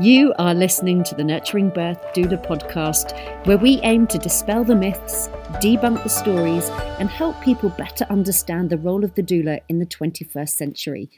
You 0.00 0.34
are 0.38 0.54
listening 0.54 1.04
to 1.04 1.14
the 1.14 1.24
Nurturing 1.24 1.70
Birth 1.70 2.00
Doula 2.14 2.44
podcast, 2.44 3.46
where 3.46 3.58
we 3.58 3.80
aim 3.82 4.06
to 4.08 4.18
dispel 4.18 4.64
the 4.64 4.74
myths, 4.74 5.28
debunk 5.60 6.02
the 6.02 6.08
stories, 6.08 6.68
and 6.98 7.08
help 7.08 7.40
people 7.42 7.68
better 7.70 8.04
understand 8.10 8.70
the 8.70 8.78
role 8.78 9.04
of 9.04 9.14
the 9.14 9.22
doula 9.22 9.60
in 9.68 9.78
the 9.78 9.86
21st 9.86 10.48
century. 10.48 11.10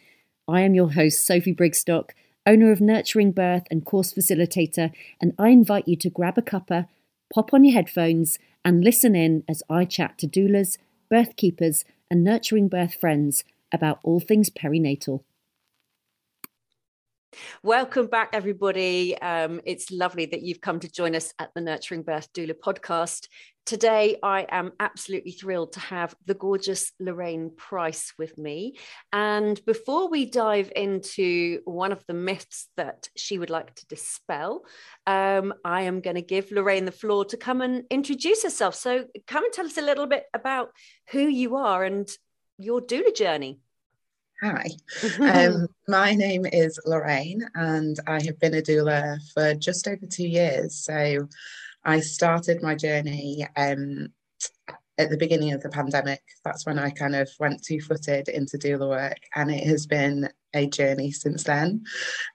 I 0.47 0.61
am 0.61 0.75
your 0.75 0.93
host, 0.93 1.25
Sophie 1.25 1.54
Brigstocke, 1.54 2.11
owner 2.47 2.71
of 2.71 2.80
Nurturing 2.80 3.33
Birth 3.33 3.65
and 3.71 3.85
course 3.85 4.12
facilitator, 4.12 4.92
and 5.21 5.33
I 5.38 5.49
invite 5.49 5.88
you 5.88 5.97
to 5.97 6.11
grab 6.11 6.37
a 6.37 6.42
cuppa, 6.42 6.88
pop 7.33 7.54
on 7.54 7.65
your 7.65 7.74
headphones, 7.74 8.38
and 8.65 8.85
listen 8.85 9.15
in 9.15 9.45
as 9.49 9.63
I 9.71 9.85
chat 9.85 10.19
to 10.19 10.26
doulas, 10.26 10.79
birth 11.08 11.37
keepers, 11.37 11.85
and 12.11 12.22
nurturing 12.22 12.69
birth 12.69 12.95
friends 12.95 13.45
about 13.72 14.01
all 14.03 14.21
things 14.21 14.51
perinatal. 14.51 15.22
Welcome 17.62 18.06
back, 18.06 18.30
everybody. 18.33 19.16
Um, 19.20 19.61
it's 19.65 19.91
lovely 19.91 20.27
that 20.27 20.42
you've 20.42 20.61
come 20.61 20.80
to 20.80 20.91
join 20.91 21.15
us 21.15 21.33
at 21.38 21.51
the 21.55 21.61
Nurturing 21.61 22.02
Birth 22.02 22.33
Doula 22.33 22.55
podcast. 22.55 23.29
Today, 23.66 24.19
I 24.23 24.47
am 24.51 24.73
absolutely 24.79 25.33
thrilled 25.33 25.73
to 25.73 25.80
have 25.80 26.15
the 26.27 26.34
gorgeous 26.34 26.92
Lorraine 27.01 27.51
Pryce 27.56 28.12
with 28.19 28.37
me. 28.37 28.77
And 29.12 29.65
before 29.65 30.11
we 30.11 30.27
dive 30.27 30.70
into 30.77 31.61
one 31.65 31.91
of 31.91 32.05
the 32.06 32.15
myths 32.15 32.69
that 32.77 33.09
she 33.16 33.39
would 33.39 33.51
like 33.51 33.75
to 33.75 33.87
dispel, 33.87 34.64
um, 35.06 35.55
I 35.64 35.83
am 35.83 36.01
going 36.01 36.16
to 36.16 36.23
give 36.23 36.51
Lorraine 36.51 36.84
the 36.84 36.92
floor 36.92 37.25
to 37.27 37.39
come 37.39 37.62
and 37.62 37.84
introduce 37.91 38.42
herself. 38.42 38.75
So, 38.75 39.06
come 39.27 39.45
and 39.45 39.53
tell 39.53 39.66
us 39.66 39.78
a 39.78 39.83
little 39.83 40.06
bit 40.06 40.25
about 40.34 40.70
who 41.11 41.23
you 41.23 41.56
are 41.56 41.84
and 41.84 42.09
your 42.59 42.80
doula 42.80 43.14
journey. 43.16 43.61
Hi, 44.43 44.66
um, 45.20 45.69
my 45.88 46.12
name 46.12 46.45
is 46.45 46.79
Lorraine, 46.84 47.48
and 47.55 47.97
I 48.06 48.20
have 48.25 48.38
been 48.41 48.55
a 48.55 48.62
doula 48.62 49.19
for 49.33 49.55
just 49.55 49.86
over 49.86 50.06
two 50.06 50.27
years. 50.27 50.75
So, 50.75 51.28
I 51.84 52.00
started 52.00 52.62
my 52.62 52.75
journey 52.75 53.47
um, 53.56 54.09
at 54.98 55.11
the 55.11 55.17
beginning 55.17 55.53
of 55.53 55.62
the 55.62 55.69
pandemic. 55.69 56.20
That's 56.44 56.67
when 56.67 56.78
I 56.78 56.91
kind 56.91 57.14
of 57.14 57.31
went 57.39 57.62
two 57.62 57.81
footed 57.81 58.28
into 58.28 58.59
doula 58.59 58.89
work, 58.89 59.19
and 59.36 59.50
it 59.50 59.67
has 59.67 59.86
been 59.86 60.28
a 60.53 60.66
journey 60.66 61.12
since 61.12 61.44
then. 61.44 61.84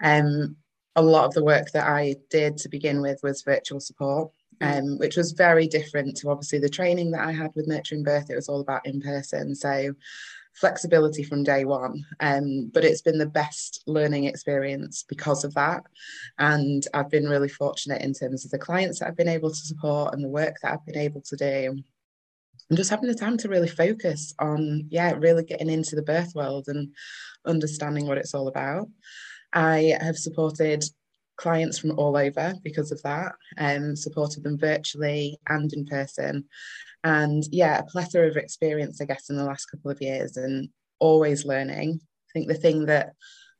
Um, 0.02 0.56
a 0.96 1.02
lot 1.02 1.26
of 1.26 1.34
the 1.34 1.44
work 1.44 1.72
that 1.74 1.88
I 1.88 2.16
did 2.30 2.58
to 2.58 2.70
begin 2.70 3.02
with 3.02 3.20
was 3.24 3.44
virtual 3.44 3.80
support. 3.80 4.32
Um, 4.62 4.98
which 4.98 5.16
was 5.16 5.32
very 5.32 5.68
different 5.68 6.18
to 6.18 6.30
obviously 6.30 6.60
the 6.60 6.68
training 6.68 7.12
that 7.12 7.26
I 7.26 7.32
had 7.32 7.52
with 7.56 7.66
Nurturing 7.66 8.04
Birth. 8.04 8.30
It 8.30 8.36
was 8.36 8.50
all 8.50 8.60
about 8.60 8.86
in 8.86 9.00
person. 9.00 9.56
So 9.56 9.94
flexibility 10.60 11.24
from 11.24 11.44
day 11.44 11.64
one. 11.64 12.06
Um, 12.20 12.70
but 12.74 12.84
it's 12.84 13.02
been 13.02 13.18
the 13.18 13.26
best 13.26 13.82
learning 13.88 14.26
experience 14.26 15.06
because 15.08 15.44
of 15.44 15.54
that. 15.54 15.84
And 16.38 16.86
I've 16.94 17.10
been 17.10 17.30
really 17.30 17.50
fortunate 17.50 18.02
in 18.02 18.14
terms 18.14 18.46
of 18.46 18.52
the 18.52 18.60
clients 18.60 19.00
that 19.00 19.08
I've 19.08 19.18
been 19.18 19.30
able 19.30 19.50
to 19.50 19.56
support 19.56 20.14
and 20.14 20.24
the 20.24 20.30
work 20.30 20.58
that 20.62 20.74
I've 20.74 20.86
been 20.86 20.98
able 20.98 21.22
to 21.22 21.36
do. 21.36 21.84
And 22.70 22.78
just 22.78 22.90
having 22.90 23.08
the 23.08 23.16
time 23.16 23.38
to 23.38 23.50
really 23.50 23.70
focus 23.70 24.34
on, 24.38 24.86
yeah, 24.90 25.14
really 25.18 25.44
getting 25.44 25.70
into 25.70 25.96
the 25.96 26.04
birth 26.04 26.34
world 26.36 26.66
and 26.68 26.94
understanding 27.46 28.06
what 28.06 28.18
it's 28.18 28.34
all 28.34 28.48
about. 28.48 28.88
I 29.54 29.98
have 30.02 30.18
supported 30.18 30.84
clients 31.40 31.80
from 31.80 31.98
all 31.98 32.18
over 32.18 32.54
because 32.64 32.92
of 32.92 33.02
that, 33.04 33.34
and 33.58 33.84
um, 33.84 33.96
supported 33.96 34.44
them 34.44 34.58
virtually 34.58 35.40
and 35.48 35.72
in 35.74 35.86
person 35.86 36.46
and 37.04 37.44
yeah, 37.52 37.80
a 37.80 37.84
plethora 37.84 38.28
of 38.28 38.38
experience, 38.38 39.02
I 39.02 39.06
guess, 39.06 39.30
in 39.30 39.38
the 39.38 39.46
last 39.46 39.66
couple 39.68 39.92
of 39.92 40.02
years 40.02 40.38
and 40.38 40.70
always 41.00 41.46
learning. 41.46 42.00
I 42.02 42.30
think 42.34 42.48
the 42.48 42.56
thing 42.56 42.86
that 42.86 43.14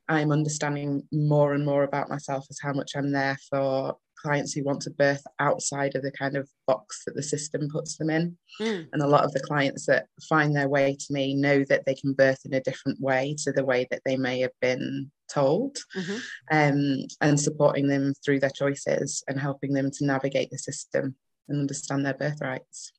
I'm 0.08 0.32
understanding 0.32 1.06
more 1.12 1.54
and 1.54 1.64
more 1.64 1.84
about 1.84 2.10
myself 2.10 2.46
is 2.50 2.60
how 2.60 2.72
much 2.72 2.92
I'm 2.94 3.12
there 3.12 3.38
for 3.48 3.96
clients 4.20 4.52
who 4.52 4.64
want 4.64 4.82
to 4.82 4.90
birth 4.90 5.22
outside 5.38 5.94
of 5.94 6.02
the 6.02 6.12
kind 6.12 6.36
of 6.36 6.48
box 6.66 7.02
that 7.04 7.14
the 7.14 7.22
system 7.22 7.68
puts 7.70 7.96
them 7.96 8.10
in. 8.10 8.36
Mm. 8.60 8.88
And 8.92 9.02
a 9.02 9.06
lot 9.06 9.24
of 9.24 9.32
the 9.32 9.40
clients 9.40 9.86
that 9.86 10.06
find 10.28 10.54
their 10.54 10.68
way 10.68 10.96
to 10.98 11.12
me 11.12 11.34
know 11.34 11.64
that 11.64 11.84
they 11.86 11.94
can 11.94 12.12
birth 12.12 12.40
in 12.44 12.54
a 12.54 12.62
different 12.62 13.00
way 13.00 13.36
to 13.44 13.52
the 13.52 13.64
way 13.64 13.86
that 13.90 14.02
they 14.04 14.16
may 14.16 14.40
have 14.40 14.52
been 14.60 15.10
told, 15.32 15.76
mm-hmm. 15.96 16.16
um, 16.50 17.06
and 17.20 17.38
supporting 17.38 17.86
them 17.86 18.12
through 18.24 18.40
their 18.40 18.50
choices 18.50 19.22
and 19.28 19.38
helping 19.38 19.72
them 19.72 19.90
to 19.90 20.04
navigate 20.04 20.50
the 20.50 20.58
system 20.58 21.14
and 21.48 21.60
understand 21.60 22.04
their 22.04 22.14
birth 22.14 22.40
rights 22.40 22.92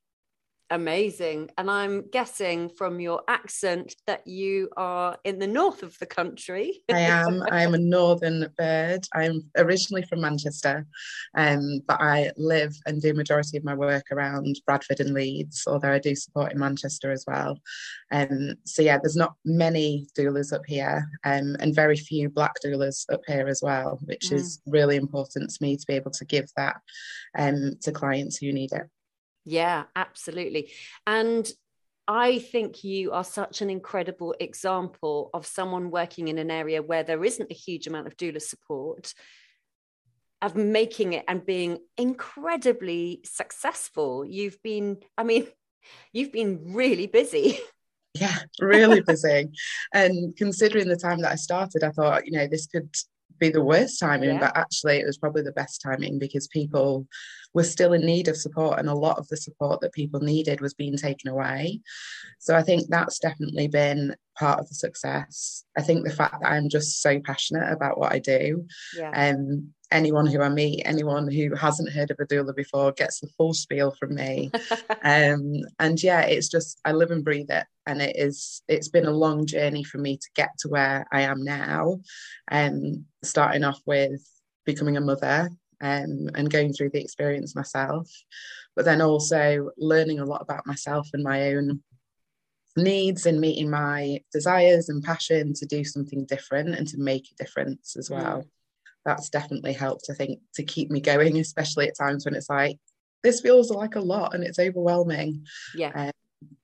amazing. 0.71 1.49
And 1.57 1.69
I'm 1.69 2.09
guessing 2.09 2.69
from 2.69 2.99
your 2.99 3.21
accent 3.27 3.95
that 4.07 4.25
you 4.25 4.69
are 4.77 5.17
in 5.23 5.37
the 5.37 5.47
north 5.47 5.83
of 5.83 5.97
the 5.99 6.05
country. 6.05 6.81
I 6.91 6.99
am. 7.01 7.43
I 7.51 7.63
am 7.63 7.73
a 7.73 7.77
northern 7.77 8.47
bird. 8.57 9.05
I'm 9.13 9.43
originally 9.57 10.03
from 10.03 10.21
Manchester, 10.21 10.87
um, 11.37 11.81
but 11.87 12.01
I 12.01 12.31
live 12.37 12.75
and 12.87 13.01
do 13.01 13.13
majority 13.13 13.57
of 13.57 13.63
my 13.63 13.75
work 13.75 14.05
around 14.11 14.59
Bradford 14.65 15.01
and 15.01 15.13
Leeds, 15.13 15.65
although 15.67 15.91
I 15.91 15.99
do 15.99 16.15
support 16.15 16.53
in 16.53 16.59
Manchester 16.59 17.11
as 17.11 17.25
well. 17.27 17.59
Um, 18.11 18.55
so 18.65 18.81
yeah, 18.81 18.97
there's 18.97 19.15
not 19.15 19.35
many 19.45 20.07
doulas 20.17 20.53
up 20.53 20.63
here, 20.65 21.07
um, 21.25 21.55
and 21.59 21.75
very 21.75 21.97
few 21.97 22.29
black 22.29 22.53
doulas 22.65 23.05
up 23.13 23.21
here 23.27 23.47
as 23.47 23.61
well, 23.61 23.99
which 24.05 24.29
mm. 24.29 24.33
is 24.33 24.61
really 24.65 24.95
important 24.95 25.49
to 25.49 25.63
me 25.63 25.75
to 25.75 25.85
be 25.85 25.93
able 25.93 26.11
to 26.11 26.25
give 26.25 26.49
that 26.55 26.77
um, 27.38 27.73
to 27.81 27.91
clients 27.91 28.38
who 28.38 28.53
need 28.53 28.71
it. 28.71 28.88
Yeah, 29.46 29.84
absolutely. 29.96 30.72
And 31.07 31.52
I 32.07 32.40
think 32.40 32.84
you 32.84 33.12
are 33.12 33.24
such 33.24 33.62
an 33.62 33.69
incredible 33.69 34.35
example 34.40 35.29
of 35.34 35.46
someone 35.46 35.91
working 35.91 36.28
in 36.28 36.38
an 36.38 36.52
area 36.52 36.81
where 36.81 37.03
there 37.03 37.24
isn't 37.24 37.51
a 37.51 37.56
huge 37.56 37.88
amount 37.88 38.07
of 38.07 38.18
doula 38.18 38.41
support, 38.41 39.13
of 40.41 40.56
making 40.56 41.13
it 41.13 41.24
and 41.28 41.46
being 41.46 41.78
incredibly 41.97 43.22
successful. 43.24 44.25
You've 44.25 44.62
been, 44.63 44.97
I 45.18 45.24
mean, 45.24 45.47
you've 46.13 46.31
been 46.31 46.74
really 46.74 47.07
busy. 47.07 47.59
Yeah, 48.13 48.40
really 48.59 49.00
busy. 49.00 49.51
and 49.94 50.35
considering 50.35 50.90
the 50.90 50.97
time 50.97 51.22
that 51.22 51.31
I 51.31 51.35
started, 51.35 51.81
I 51.81 51.91
thought, 51.91 52.25
you 52.25 52.34
know, 52.34 52.46
this 52.46 52.68
could 52.68 52.94
be 53.40 53.50
the 53.50 53.63
worst 53.63 54.01
timing, 54.01 54.31
yeah. 54.31 54.40
but 54.40 54.57
actually 54.57 54.97
it 54.97 55.06
was 55.06 55.18
probably 55.18 55.44
the 55.44 55.53
best 55.53 55.81
timing 55.81 56.19
because 56.19 56.50
people 56.50 57.07
were 57.53 57.63
still 57.63 57.94
in 57.94 58.06
need 58.06 58.28
of 58.28 58.38
support 58.38 58.79
and 58.79 58.89
a 58.89 58.94
lot 58.94 59.17
of 59.17 59.28
the 59.28 59.38
support 59.38 59.81
that 59.81 59.94
people 59.94 60.19
needed 60.19 60.62
was 60.62 60.73
being 60.73 60.97
taken 60.97 61.29
away. 61.29 61.81
So 62.39 62.56
I 62.56 62.63
think 62.63 62.88
that's 62.88 63.19
definitely 63.19 63.67
been 63.67 64.16
part 64.38 64.59
of 64.59 64.69
the 64.69 64.75
success. 64.75 65.66
I 65.78 65.81
think 65.81 66.03
the 66.03 66.13
fact 66.13 66.41
that 66.41 66.51
I'm 66.51 66.69
just 66.69 67.01
so 67.01 67.19
passionate 67.19 67.72
about 67.72 68.00
what 68.00 68.13
I 68.13 68.19
do. 68.19 68.66
Yeah. 68.97 69.12
Um, 69.13 69.73
anyone 69.91 70.25
who 70.25 70.41
I 70.41 70.50
meet, 70.50 70.84
anyone 70.85 71.29
who 71.29 71.53
hasn't 71.56 71.91
heard 71.91 72.12
of 72.12 72.17
a 72.19 72.25
doula 72.25 72.56
before 72.56 72.94
gets 72.94 73.19
the 73.19 73.28
full 73.38 73.53
spiel 73.53 73.94
from 74.00 74.16
me. 74.16 74.50
um, 75.03 75.53
and 75.79 76.01
yeah, 76.01 76.22
it's 76.22 76.47
just 76.47 76.79
I 76.85 76.94
live 76.94 77.12
and 77.12 77.25
breathe 77.25 77.50
it. 77.51 77.66
And 77.85 78.01
it 78.01 78.16
is 78.16 78.62
it's 78.68 78.89
been 78.89 79.06
a 79.06 79.12
long 79.12 79.45
journey 79.45 79.83
for 79.83 79.97
me 79.97 80.18
to 80.18 80.29
get 80.35 80.51
to 80.59 80.69
where 80.69 81.06
I 81.12 81.22
am 81.22 81.44
now. 81.44 82.00
Um, 82.50 83.06
starting 83.23 83.63
off 83.63 83.81
with 83.85 84.25
becoming 84.66 84.95
a 84.95 85.01
mother 85.01 85.50
um, 85.81 86.30
and 86.36 86.50
going 86.50 86.74
through 86.74 86.92
the 86.92 87.02
experience 87.02 87.56
myself, 87.56 88.09
but 88.75 88.86
then 88.86 89.02
also 89.02 89.72
learning 89.78 90.19
a 90.19 90.25
lot 90.25 90.42
about 90.42 90.68
myself 90.68 91.09
and 91.14 91.24
my 91.24 91.53
own 91.53 91.81
needs 92.78 93.25
and 93.25 93.42
meeting 93.42 93.69
my 93.69 94.22
desires 94.31 94.90
and 94.90 95.03
passion 95.03 95.53
to 95.53 95.66
do 95.66 95.84
something 95.84 96.25
different 96.25 96.75
and 96.75 96.88
to 96.88 96.97
make 96.97 97.28
a 97.31 97.44
difference 97.44 97.97
as 97.97 98.09
well. 98.09 98.40
Mm. 98.40 98.47
That's 99.03 99.30
definitely 99.30 99.74
helped, 99.74 100.08
I 100.09 100.14
think, 100.14 100.40
to 100.56 100.64
keep 100.64 100.92
me 100.92 101.02
going, 101.02 101.38
especially 101.40 101.88
at 101.88 101.98
times 101.98 102.24
when 102.24 102.36
it's 102.36 102.50
like, 102.50 102.78
this 103.24 103.42
feels 103.42 103.72
like 103.72 103.96
a 103.96 104.00
lot 104.00 104.34
and 104.34 104.44
it's 104.44 104.59
overwhelming. 104.59 105.46
Yeah. 105.75 105.92
Um, 105.94 106.12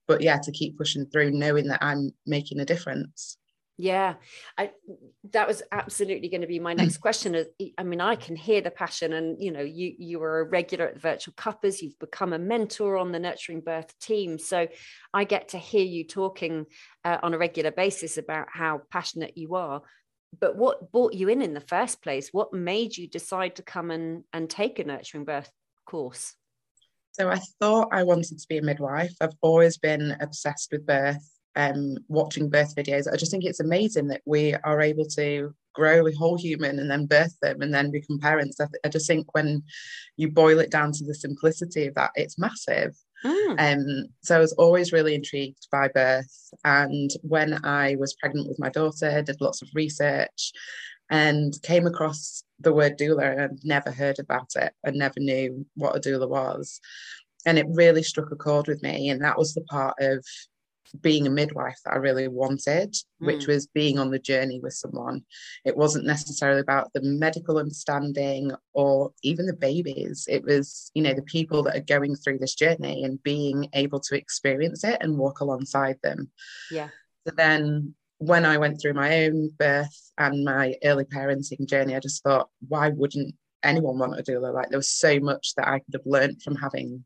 but 0.08 0.22
yeah, 0.22 0.38
to 0.38 0.52
keep 0.52 0.78
pushing 0.78 1.06
through, 1.08 1.32
knowing 1.32 1.68
that 1.68 1.84
I'm 1.84 2.12
making 2.26 2.60
a 2.60 2.66
difference. 2.66 3.38
Yeah, 3.80 4.16
I 4.58 4.72
that 5.32 5.48
was 5.48 5.62
absolutely 5.72 6.30
going 6.30 6.42
to 6.42 6.48
be 6.48 6.60
my 6.60 6.74
next 6.74 6.98
question. 7.02 7.46
I 7.78 7.84
mean, 7.84 8.02
I 8.02 8.16
can 8.16 8.36
hear 8.36 8.60
the 8.60 8.72
passion, 8.72 9.14
and 9.14 9.42
you 9.42 9.52
know, 9.52 9.62
you 9.62 9.94
you 10.00 10.20
were 10.20 10.40
a 10.40 10.44
regular 10.46 10.88
at 10.88 10.96
the 10.96 11.00
virtual 11.00 11.36
Cuppas. 11.36 11.82
You've 11.82 12.00
become 12.00 12.34
a 12.34 12.40
mentor 12.40 12.98
on 12.98 13.12
the 13.12 13.20
nurturing 13.20 13.62
birth 13.62 13.98
team, 14.00 14.40
so 14.40 14.68
I 15.14 15.26
get 15.26 15.50
to 15.50 15.60
hear 15.60 15.86
you 15.86 16.06
talking 16.06 16.66
uh, 17.06 17.20
on 17.22 17.36
a 17.36 17.38
regular 17.38 17.70
basis 17.70 18.18
about 18.18 18.48
how 18.52 18.82
passionate 18.90 19.38
you 19.38 19.54
are. 19.54 19.84
But 20.40 20.56
what 20.56 20.92
brought 20.92 21.14
you 21.14 21.30
in 21.30 21.44
in 21.44 21.54
the 21.54 21.62
first 21.62 22.02
place? 22.02 22.30
What 22.32 22.54
made 22.54 22.98
you 22.98 23.08
decide 23.08 23.58
to 23.58 23.64
come 23.64 23.92
and 23.92 24.24
and 24.34 24.50
take 24.50 24.80
a 24.80 24.86
nurturing 24.86 25.24
birth 25.24 25.52
course? 25.86 26.34
So 27.12 27.30
I 27.30 27.40
thought 27.60 27.90
I 27.92 28.04
wanted 28.04 28.40
to 28.40 28.48
be 28.50 28.58
a 28.58 28.64
midwife. 28.64 29.14
I've 29.22 29.38
always 29.42 29.78
been 29.78 30.18
obsessed 30.20 30.70
with 30.72 30.86
birth 30.88 31.37
um, 31.58 31.98
watching 32.08 32.50
birth 32.50 32.76
videos. 32.76 33.12
I 33.12 33.18
just 33.18 33.32
think 33.32 33.44
it's 33.44 33.60
amazing 33.60 34.08
that 34.08 34.22
we 34.26 34.54
are 34.54 34.80
able 34.80 35.06
to 35.16 35.54
grow 35.74 36.08
a 36.08 36.14
whole 36.14 36.38
human 36.38 36.80
and 36.80 36.90
then 36.90 37.08
birth 37.08 37.38
them 37.42 37.62
and 37.62 37.74
then 37.74 37.92
become 37.92 38.20
parents. 38.20 38.60
I, 38.60 38.66
th- 38.66 38.82
I 38.86 38.90
just 38.90 39.08
think 39.08 39.34
when 39.34 39.64
you 40.16 40.30
boil 40.30 40.60
it 40.60 40.72
down 40.72 40.92
to 40.94 41.04
the 41.04 41.16
simplicity 41.16 41.88
of 41.88 41.96
that, 41.96 42.12
it's 42.16 42.38
massive. 42.38 42.96
Mm. 43.26 43.56
Um, 43.58 44.06
so 44.22 44.38
I 44.38 44.40
was 44.40 44.54
always 44.54 44.94
really 44.94 45.16
intrigued 45.16 45.68
by 45.72 45.88
birth. 45.88 46.54
And 46.64 47.10
when 47.24 47.66
I 47.66 47.96
was 48.00 48.16
pregnant 48.16 48.48
with 48.48 48.60
my 48.60 48.70
daughter, 48.70 49.22
did 49.24 49.42
lots 49.42 49.64
of 49.64 49.70
research 49.74 50.52
and 51.10 51.54
came 51.64 51.88
across 51.88 52.44
the 52.60 52.74
word 52.74 53.00
doula 53.00 53.32
and 53.32 53.42
I'd 53.42 53.64
never 53.64 53.92
heard 53.92 54.20
about 54.20 54.52
it 54.56 54.74
and 54.84 54.96
never 54.98 55.20
knew 55.20 55.66
what 55.76 55.96
a 55.96 56.00
doula 56.00 56.30
was. 56.30 56.80
And 57.46 57.58
it 57.58 57.66
really 57.70 58.04
struck 58.04 58.32
a 58.32 58.36
chord 58.36 58.68
with 58.68 58.84
me. 58.84 59.10
And 59.10 59.24
that 59.24 59.38
was 59.38 59.54
the 59.54 59.62
part 59.62 59.96
of 60.00 60.24
being 61.02 61.28
a 61.28 61.30
midwife 61.30 61.78
that 61.86 61.94
I 61.94 61.98
really 61.98 62.28
wanted, 62.28 62.94
mm. 62.94 63.28
which 63.28 63.46
hmm. 63.46 63.52
was 63.52 63.68
being 63.68 64.00
on 64.00 64.12
the 64.12 64.20
journey 64.20 64.60
with 64.62 64.74
someone. 64.74 65.24
It 65.66 65.76
wasn't 65.76 66.06
necessarily 66.06 66.62
about 66.62 66.92
the 66.94 67.02
medical 67.02 67.58
understanding 67.58 68.52
or 68.74 69.12
even 69.24 69.46
the 69.46 69.54
babies. 69.54 70.26
It 70.30 70.44
was, 70.44 70.92
you 70.94 71.04
know, 71.04 71.14
the 71.14 71.22
people 71.24 71.64
that 71.64 71.76
are 71.76 71.98
going 71.98 72.16
through 72.16 72.40
this 72.40 72.56
journey 72.56 73.04
and 73.04 73.22
being 73.24 73.70
able 73.74 74.00
to 74.02 74.16
experience 74.16 74.84
it 74.84 74.98
and 75.02 75.18
walk 75.18 75.40
alongside 75.40 75.98
them. 76.04 76.30
Yeah. 76.72 76.90
So 77.28 77.34
then 77.36 77.96
when 78.20 78.46
I 78.46 78.58
went 78.58 78.82
through 78.82 78.94
my 78.94 79.26
own 79.26 79.52
birth 79.58 80.12
and 80.18 80.44
my 80.44 80.76
early 80.84 81.06
parenting 81.06 81.68
journey, 81.68 81.96
I 81.96 82.00
just 82.00 82.24
thought, 82.24 82.50
why 82.68 82.90
wouldn't 82.90 83.36
anyone 83.64 84.00
want 84.00 84.20
a 84.20 84.24
doula? 84.24 84.54
Like 84.54 84.70
there 84.70 84.80
was 84.80 84.90
so 84.90 85.20
much 85.20 85.54
that 85.56 85.68
I 85.68 85.80
could 85.80 85.94
have 85.94 86.06
learned 86.06 86.42
from 86.42 86.56
having 86.56 87.06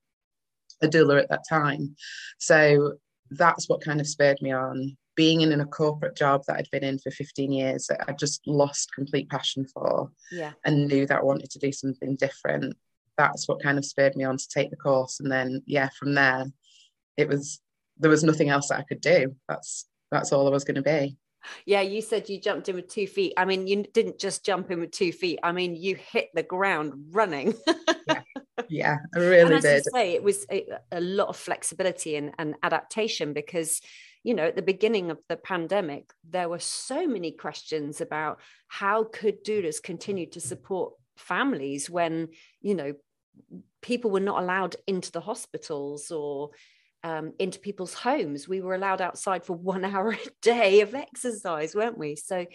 a 0.81 0.88
doula 0.88 1.22
at 1.22 1.30
that 1.30 1.45
time. 1.48 1.95
So 2.39 2.94
that's 3.31 3.69
what 3.69 3.81
kind 3.81 4.00
of 4.00 4.07
spurred 4.07 4.42
me 4.42 4.51
on. 4.51 4.98
Being 5.16 5.42
in 5.42 5.60
a 5.60 5.66
corporate 5.66 6.16
job 6.16 6.44
that 6.48 6.57
I'd 6.57 6.72
been 6.72 6.83
in 6.83 7.00
for 7.00 7.12
15 7.12 7.51
years, 7.51 7.88
that 7.88 8.06
I 8.07 8.13
just 8.13 8.45
lost 8.48 8.94
complete 8.94 9.30
passion 9.30 9.66
for 9.68 10.12
yeah. 10.31 10.51
and 10.66 10.88
knew 10.88 11.06
that 11.06 11.19
I 11.19 11.24
wanted 11.24 11.50
to 11.51 11.60
do 11.60 11.72
something 11.72 12.16
different. 12.16 12.75
That's 13.18 13.48
what 13.48 13.62
kind 13.62 13.78
of 13.78 13.86
spurred 13.86 14.16
me 14.16 14.24
on 14.24 14.38
to 14.38 14.48
take 14.48 14.69
the 14.69 14.78
course. 14.78 15.19
And 15.19 15.31
then, 15.31 15.63
yeah, 15.66 15.89
from 15.98 16.13
there, 16.13 16.45
it 17.18 17.28
was, 17.28 17.60
there 17.98 18.10
was 18.10 18.24
nothing 18.24 18.50
else 18.50 18.69
that 18.69 18.80
I 18.80 18.83
could 18.83 19.01
do. 19.01 19.36
That's, 19.48 19.86
that's 20.12 20.31
all 20.31 20.48
I 20.48 20.51
was 20.51 20.63
going 20.63 20.75
to 20.75 20.81
be. 20.81 21.18
Yeah, 21.66 21.82
you 21.82 22.02
said 22.02 22.30
you 22.30 22.40
jumped 22.40 22.70
in 22.70 22.76
with 22.76 22.88
two 22.88 23.08
feet. 23.08 23.34
I 23.38 23.46
mean, 23.46 23.68
you 23.68 23.84
didn't 23.94 24.20
just 24.20 24.46
jump 24.46 24.72
in 24.72 24.80
with 24.80 24.92
two 24.92 25.12
feet. 25.12 25.40
I 25.44 25.52
mean, 25.52 25.76
you 25.76 25.96
hit 25.96 26.30
the 26.34 26.44
ground 26.44 26.94
running. 27.12 27.54
yeah 28.08 28.22
yeah, 28.70 28.98
I 29.16 29.20
really 29.20 29.56
and 29.56 29.62
did. 29.62 29.84
say, 29.94 30.14
it 30.14 30.24
was 30.24 30.46
a, 30.52 30.66
a 30.92 31.02
lot 31.02 31.30
of 31.30 31.38
flexibility 31.38 32.16
and, 32.16 32.32
and 32.38 32.56
adaptation 32.64 33.34
because 33.34 33.82
you 34.24 34.34
know 34.34 34.46
at 34.46 34.56
the 34.56 34.62
beginning 34.62 35.10
of 35.10 35.20
the 35.30 35.38
pandemic 35.38 36.12
there 36.30 36.48
were 36.48 36.60
so 36.60 37.08
many 37.08 37.32
questions 37.32 38.02
about 38.02 38.40
how 38.68 39.04
could 39.04 39.44
doulas 39.44 39.82
continue 39.82 40.28
to 40.30 40.40
support 40.40 40.94
families 41.18 41.90
when 41.90 42.30
you 42.62 42.76
know 42.76 42.94
people 43.82 44.12
were 44.12 44.20
not 44.20 44.42
allowed 44.44 44.76
into 44.86 45.12
the 45.12 45.22
hospitals 45.22 46.12
or 46.12 46.52
um, 47.03 47.33
into 47.39 47.59
people's 47.59 47.94
homes. 47.94 48.48
We 48.48 48.62
were 48.62 48.75
allowed 48.75 49.01
outside 49.01 49.45
for 49.45 49.53
one 49.57 49.86
hour 49.86 50.12
a 50.12 50.30
day 50.42 50.81
of 50.81 50.95
exercise, 50.95 51.75
weren't 51.75 51.98
we? 51.98 52.15
So, 52.15 52.45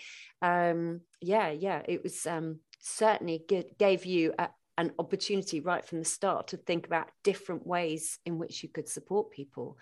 um, 0.43 1.01
yeah, 1.21 1.51
yeah, 1.51 1.83
it 1.87 2.03
was 2.03 2.27
um, 2.27 2.61
certainly 2.81 3.43
good, 3.49 3.67
gave 3.79 4.05
you 4.05 4.35
a, 4.39 4.49
an 4.79 4.93
opportunity 4.99 5.61
right 5.61 5.85
from 5.85 5.99
the 5.99 6.05
start 6.05 6.49
to 6.49 6.57
think 6.57 6.87
about 6.87 7.09
different 7.25 7.67
ways 7.67 8.19
in 8.27 8.39
which 8.39 8.63
you 8.63 8.69
could 8.69 8.89
support 8.89 9.31
people 9.31 9.79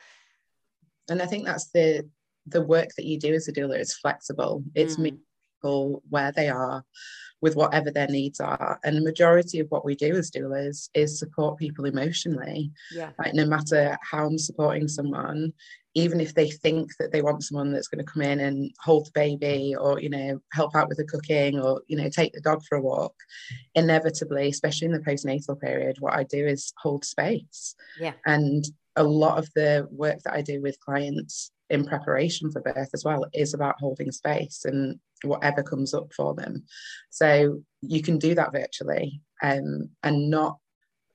and 1.09 1.21
i 1.21 1.27
think 1.27 1.45
that's 1.45 1.71
the 1.71 2.09
the 2.47 2.63
work 2.63 2.89
that 2.97 3.05
you 3.05 3.19
do 3.19 3.33
as 3.35 3.49
a 3.49 3.53
doula 3.53 3.79
is 3.79 3.95
flexible 3.95 4.63
it's 4.75 4.97
mm. 4.97 5.01
meeting 5.01 5.21
people 5.57 6.03
where 6.11 6.33
they 6.33 6.49
are 6.49 6.85
with 7.45 7.57
whatever 7.57 7.91
their 7.91 8.09
needs 8.09 8.41
are. 8.41 8.81
And 8.85 8.97
the 8.97 9.03
majority 9.03 9.61
of 9.61 9.67
what 9.69 9.85
we 9.85 9.95
do 9.95 10.17
as 10.17 10.31
doulas 10.31 10.89
is 10.95 11.19
support 11.19 11.59
people 11.59 11.85
emotionally. 11.85 12.73
Yeah. 12.91 13.11
Like 13.19 13.35
no 13.35 13.45
matter 13.45 13.99
how 14.11 14.25
i'm 14.25 14.39
supporting 14.39 14.89
someone 14.89 15.53
even 15.97 16.21
if 16.21 16.35
they 16.35 16.51
think 16.51 16.91
that 16.99 17.13
they 17.13 17.21
want 17.21 17.45
someone 17.45 17.71
that's 17.71 17.87
going 17.87 18.05
to 18.05 18.13
come 18.13 18.23
in 18.23 18.41
and 18.41 18.73
hold 18.81 19.07
the 19.07 19.13
baby 19.15 19.77
or 19.79 20.01
you 20.01 20.09
know 20.09 20.41
help 20.53 20.75
out 20.75 20.89
with 20.89 20.97
the 20.97 21.05
cooking 21.05 21.61
or 21.61 21.83
you 21.87 21.99
know 21.99 22.09
take 22.09 22.33
the 22.33 22.41
dog 22.41 22.63
for 22.65 22.79
a 22.79 22.81
walk 22.81 23.15
inevitably 23.75 24.49
especially 24.49 24.87
in 24.87 24.93
the 24.93 24.99
postnatal 25.01 25.61
period 25.61 25.97
what 26.01 26.15
i 26.15 26.23
do 26.25 26.47
is 26.47 26.73
hold 26.79 27.05
space. 27.05 27.75
Yeah. 28.01 28.15
And 28.25 28.65
a 28.97 29.05
lot 29.05 29.39
of 29.39 29.53
the 29.55 29.87
work 29.91 30.21
that 30.25 30.33
i 30.33 30.41
do 30.41 30.63
with 30.63 30.81
clients 30.81 31.51
in 31.75 31.85
preparation 31.85 32.51
for 32.51 32.63
birth 32.63 32.91
as 32.95 33.05
well 33.05 33.27
is 33.35 33.53
about 33.53 33.79
holding 33.79 34.11
space 34.11 34.65
and 34.65 34.99
whatever 35.23 35.63
comes 35.63 35.93
up 35.93 36.13
for 36.15 36.35
them. 36.35 36.65
So 37.11 37.61
you 37.83 38.03
can 38.03 38.19
do 38.19 38.35
that 38.35 38.53
virtually 38.53 39.21
um, 39.43 39.91
and 40.03 40.31
not 40.31 40.59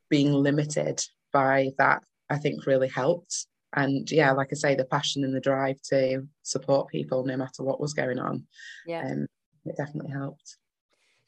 being 0.09 0.33
limited 0.33 1.01
by 1.31 1.69
that 1.77 2.01
i 2.29 2.37
think 2.37 2.65
really 2.65 2.87
helped. 2.87 3.47
And 3.73 4.09
yeah 4.09 4.31
like 4.31 4.49
i 4.51 4.55
say 4.55 4.75
the 4.75 4.85
passion 4.85 5.23
and 5.23 5.35
the 5.35 5.39
drive 5.39 5.79
to 5.89 6.27
support 6.41 6.89
people 6.89 7.23
no 7.23 7.37
matter 7.37 7.63
what 7.63 7.79
was 7.79 7.93
going 7.93 8.17
on 8.17 8.47
yeah. 8.87 9.05
um, 9.05 9.27
it 9.65 9.77
definitely 9.77 10.11
helped 10.11 10.57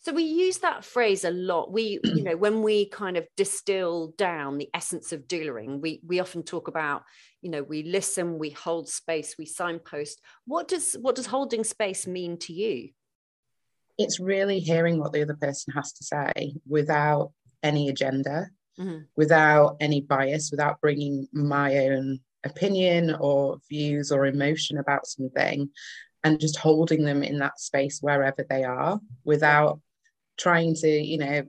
so 0.02 0.14
we 0.14 0.24
use 0.24 0.60
that 0.60 0.84
phrase 0.84 1.24
a 1.24 1.32
lot. 1.32 1.72
We 1.72 2.00
you 2.04 2.24
know 2.24 2.36
when 2.36 2.62
we 2.64 2.88
kind 2.90 3.18
of 3.18 3.28
distill 3.38 4.14
down 4.18 4.58
the 4.58 4.70
essence 4.74 5.12
of 5.12 5.28
doulaing 5.28 5.80
we 5.80 6.02
we 6.06 6.20
often 6.20 6.44
talk 6.44 6.68
about 6.68 7.04
you 7.42 7.50
know 7.52 7.64
we 7.64 7.84
listen 7.84 8.40
we 8.40 8.50
hold 8.50 8.90
space 8.90 9.36
we 9.38 9.46
signpost. 9.46 10.22
What 10.46 10.68
does 10.68 10.94
what 10.94 11.16
does 11.16 11.28
holding 11.28 11.64
space 11.64 12.08
mean 12.08 12.38
to 12.40 12.54
you? 12.54 12.90
It's 13.98 14.20
really 14.20 14.60
hearing 14.60 14.98
what 14.98 15.14
the 15.14 15.22
other 15.22 15.38
person 15.40 15.74
has 15.74 15.94
to 15.94 16.04
say 16.04 16.56
without 16.68 17.32
any 17.62 17.90
agenda 17.90 18.50
mm-hmm. 18.80 19.04
without 19.16 19.78
any 19.80 20.02
bias 20.02 20.52
without 20.52 20.82
bringing 20.82 21.28
my 21.34 21.78
own 21.78 22.20
opinion 22.44 23.16
or 23.20 23.58
views 23.70 24.12
or 24.12 24.26
emotion 24.26 24.78
about 24.78 25.06
something 25.06 25.70
and 26.24 26.40
just 26.40 26.58
holding 26.58 27.04
them 27.04 27.24
in 27.24 27.40
that 27.40 27.60
space 27.60 28.00
wherever 28.02 28.46
they 28.50 28.64
are 28.64 29.00
without 29.24 29.80
trying 30.42 30.74
to 30.74 30.88
you 30.88 31.18
know 31.18 31.44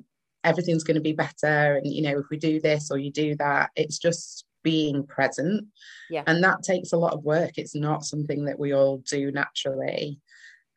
everything's 0.44 0.84
going 0.84 0.96
to 0.96 1.00
be 1.00 1.12
better 1.12 1.76
and 1.76 1.92
you 1.92 2.02
know 2.02 2.18
if 2.18 2.26
we 2.30 2.36
do 2.36 2.60
this 2.60 2.90
or 2.90 2.98
you 2.98 3.10
do 3.10 3.34
that 3.36 3.70
it's 3.76 3.98
just 3.98 4.44
being 4.62 5.04
present 5.06 5.64
yeah 6.10 6.22
and 6.26 6.42
that 6.44 6.62
takes 6.62 6.92
a 6.92 6.96
lot 6.96 7.12
of 7.12 7.24
work 7.24 7.52
it's 7.56 7.74
not 7.74 8.04
something 8.04 8.44
that 8.44 8.58
we 8.58 8.72
all 8.72 8.98
do 9.08 9.32
naturally 9.32 10.20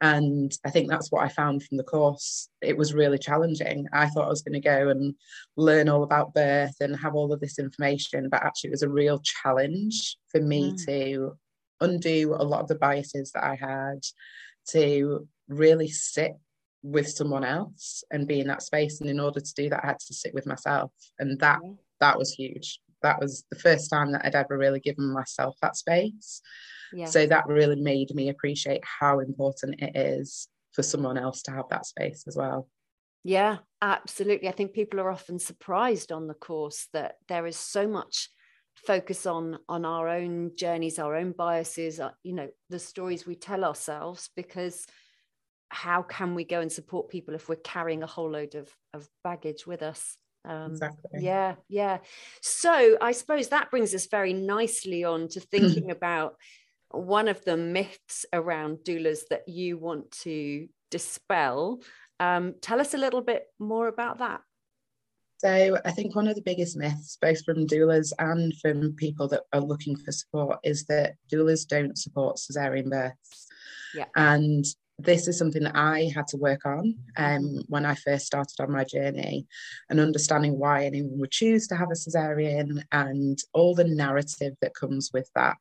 and 0.01 0.51
I 0.65 0.69
think 0.71 0.89
that's 0.89 1.12
what 1.12 1.23
I 1.23 1.29
found 1.29 1.63
from 1.63 1.77
the 1.77 1.83
course. 1.83 2.50
It 2.62 2.77
was 2.77 2.94
really 2.94 3.17
challenging. 3.17 3.88
I 3.94 4.07
thought 4.07 4.25
I 4.25 4.29
was 4.29 4.41
going 4.41 4.53
to 4.53 4.59
go 4.59 4.89
and 4.89 5.15
learn 5.56 5.88
all 5.88 6.03
about 6.03 6.33
birth 6.33 6.75
and 6.81 6.95
have 6.97 7.15
all 7.15 7.31
of 7.31 7.39
this 7.39 7.57
information, 7.57 8.27
but 8.29 8.44
actually, 8.44 8.69
it 8.69 8.71
was 8.71 8.83
a 8.83 8.89
real 8.89 9.21
challenge 9.23 10.17
for 10.27 10.41
me 10.41 10.73
mm. 10.73 10.85
to 10.85 11.38
undo 11.79 12.35
a 12.38 12.44
lot 12.44 12.62
of 12.62 12.67
the 12.67 12.75
biases 12.75 13.31
that 13.31 13.45
I 13.45 13.56
had, 13.56 14.01
to 14.71 15.27
really 15.47 15.88
sit 15.88 16.33
with 16.86 17.10
someone 17.10 17.44
else 17.44 18.04
and 18.12 18.27
be 18.27 18.39
in 18.39 18.48
that 18.48 18.62
space. 18.62 19.01
And 19.01 19.10
in 19.10 19.20
order 19.20 19.39
to 19.39 19.54
do 19.56 19.70
that, 19.70 19.84
I 19.84 19.88
had 19.88 20.00
to 20.00 20.13
sit 20.13 20.34
with 20.34 20.46
myself, 20.46 20.92
and 21.20 21.39
that 21.39 21.60
that 22.00 22.18
was 22.18 22.32
huge. 22.32 22.80
That 23.01 23.20
was 23.20 23.44
the 23.51 23.60
first 23.60 23.89
time 23.89 24.12
that 24.12 24.25
I'd 24.25 24.36
ever 24.36 24.58
really 24.58 24.80
given 24.80 25.12
myself 25.12 25.56
that 25.62 25.75
space. 25.75 26.42
Yeah. 26.94 27.06
So 27.06 27.25
that 27.25 27.48
really 27.48 27.82
made 27.82 28.13
me 28.13 28.30
appreciate 28.30 28.84
how 28.84 29.20
important 29.20 29.82
it 29.82 29.96
is 29.96 30.48
for 30.74 30.84
someone 30.84 31.18
else 31.18 31.42
to 31.44 31.51
have 31.51 31.65
that 31.70 31.86
space 31.86 32.24
as 32.27 32.36
well. 32.36 32.68
Yeah, 33.24 33.58
absolutely. 33.82 34.48
I 34.48 34.51
think 34.51 34.74
people 34.74 35.00
are 35.00 35.12
often 35.12 35.39
surprised 35.39 36.12
on 36.12 36.27
the 36.27 36.36
course 36.36 36.88
that 36.94 37.15
there 37.27 37.48
is 37.48 37.58
so 37.58 37.88
much 37.88 38.30
focus 38.75 39.25
on 39.25 39.58
on 39.68 39.86
our 39.86 40.08
own 40.08 40.51
journeys, 40.56 41.00
our 41.00 41.15
own 41.15 41.32
biases, 41.32 42.00
uh, 42.00 42.12
you 42.24 42.34
know, 42.34 42.50
the 42.70 42.80
stories 42.80 43.25
we 43.25 43.36
tell 43.36 43.63
ourselves 43.63 44.30
because 44.36 44.86
how 45.75 46.01
can 46.01 46.36
we 46.36 46.44
go 46.44 46.62
and 46.62 46.72
support 46.72 47.10
people 47.10 47.36
if 47.36 47.50
we're 47.50 47.55
carrying 47.58 48.01
a 48.01 48.08
whole 48.08 48.29
load 48.29 48.55
of, 48.55 48.70
of 48.94 49.08
baggage 49.24 49.67
with 49.67 49.84
us 49.84 50.17
um, 50.46 50.72
exactly. 50.72 51.20
yeah 51.22 51.55
yeah 51.70 51.98
so 52.41 52.98
i 53.01 53.12
suppose 53.12 53.50
that 53.50 53.70
brings 53.72 53.94
us 53.94 54.08
very 54.08 54.34
nicely 54.34 55.03
on 55.03 55.27
to 55.27 55.39
thinking 55.51 55.91
about 55.91 56.36
one 56.91 57.27
of 57.27 57.44
the 57.46 57.58
myths 57.58 58.25
around 58.34 58.79
doulas 58.86 59.20
that 59.29 59.48
you 59.48 59.77
want 59.77 60.12
to 60.12 60.67
dispel. 60.91 61.82
Um, 62.20 62.55
tell 62.62 62.79
us 62.79 62.94
a 62.94 62.98
little 62.98 63.22
bit 63.22 63.44
more 63.60 63.88
about 63.88 64.20
that. 64.20 64.41
So, 65.39 65.77
I 65.84 65.91
think 65.91 66.15
one 66.15 66.27
of 66.27 66.36
the 66.36 66.41
biggest 66.41 66.77
myths, 66.77 67.17
both 67.22 67.44
from 67.44 67.67
doulas 67.67 68.13
and 68.20 68.55
from 68.62 68.94
people 68.94 69.27
that 69.27 69.44
are 69.51 69.60
looking 69.60 69.98
for 69.98 70.12
support, 70.12 70.60
is 70.63 70.86
that 70.86 71.15
doulas 71.32 71.67
don't 71.67 71.98
support 71.98 72.38
cesarean 72.38 72.89
births. 72.89 73.48
Yeah. 73.94 74.05
And 74.15 74.65
this 74.98 75.28
is 75.28 75.38
something 75.38 75.64
that 75.64 75.75
I 75.75 76.12
had 76.16 76.28
to 76.28 76.38
work 76.38 76.66
on 76.66 76.96
um, 77.18 77.64
when 77.68 77.86
I 77.86 77.96
first 77.96 78.25
started 78.25 78.56
on 78.60 78.72
my 78.72 78.86
journey 78.86 79.46
and 79.90 80.00
understanding 80.00 80.58
why 80.58 80.86
anyone 80.86 81.20
would 81.20 81.32
choose 81.32 81.68
to 81.68 81.75
have 81.75 81.90
a 81.92 81.96
cesarean 81.96 82.82
and 82.92 83.38
all 83.54 83.75
the 83.75 83.84
narrative 83.84 84.54
that 84.62 84.74
comes 84.74 85.12
with 85.14 85.30
that. 85.36 85.58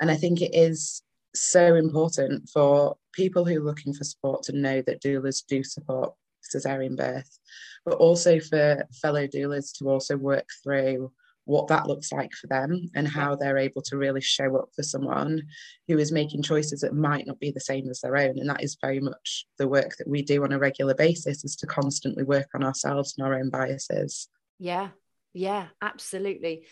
And 0.00 0.10
I 0.10 0.16
think 0.16 0.42
it 0.42 0.54
is 0.54 1.02
so 1.34 1.74
important 1.74 2.48
for 2.50 2.96
people 3.12 3.44
who 3.44 3.58
are 3.58 3.64
looking 3.64 3.94
for 3.94 4.04
support 4.04 4.42
to 4.44 4.52
know 4.56 4.82
that 4.82 5.02
doulas 5.02 5.42
do 5.46 5.64
support 5.64 6.12
cesarean 6.54 6.96
birth, 6.96 7.38
but 7.84 7.94
also 7.94 8.40
for 8.40 8.86
fellow 9.00 9.26
doulas 9.26 9.76
to 9.78 9.88
also 9.88 10.16
work 10.16 10.48
through 10.62 11.12
what 11.46 11.68
that 11.68 11.86
looks 11.86 12.12
like 12.12 12.32
for 12.32 12.48
them 12.48 12.90
and 12.94 13.06
how 13.06 13.34
they're 13.34 13.56
able 13.56 13.80
to 13.80 13.96
really 13.96 14.20
show 14.20 14.56
up 14.56 14.68
for 14.74 14.82
someone 14.82 15.40
who 15.88 15.96
is 15.96 16.12
making 16.12 16.42
choices 16.42 16.80
that 16.80 16.92
might 16.92 17.26
not 17.26 17.38
be 17.38 17.52
the 17.52 17.60
same 17.60 17.88
as 17.88 18.00
their 18.00 18.16
own. 18.16 18.38
And 18.38 18.50
that 18.50 18.62
is 18.62 18.76
very 18.80 19.00
much 19.00 19.46
the 19.56 19.68
work 19.68 19.96
that 19.96 20.08
we 20.08 20.22
do 20.22 20.42
on 20.42 20.52
a 20.52 20.58
regular 20.58 20.94
basis 20.94 21.44
is 21.44 21.54
to 21.56 21.66
constantly 21.66 22.24
work 22.24 22.48
on 22.54 22.64
ourselves 22.64 23.14
and 23.16 23.26
our 23.26 23.34
own 23.34 23.48
biases. 23.48 24.28
Yeah. 24.58 24.88
Yeah 25.32 25.68
absolutely. 25.80 26.66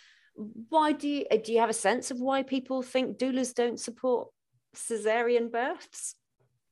Why 0.68 0.90
do 0.90 1.08
you 1.08 1.24
uh, 1.30 1.36
do 1.36 1.52
you 1.52 1.60
have 1.60 1.70
a 1.70 1.74
sense 1.74 2.10
of 2.10 2.18
why 2.18 2.42
people 2.42 2.82
think 2.82 3.18
doulas 3.18 3.54
don't 3.54 3.78
support 3.78 4.28
cesarean 4.74 5.52
births? 5.52 6.16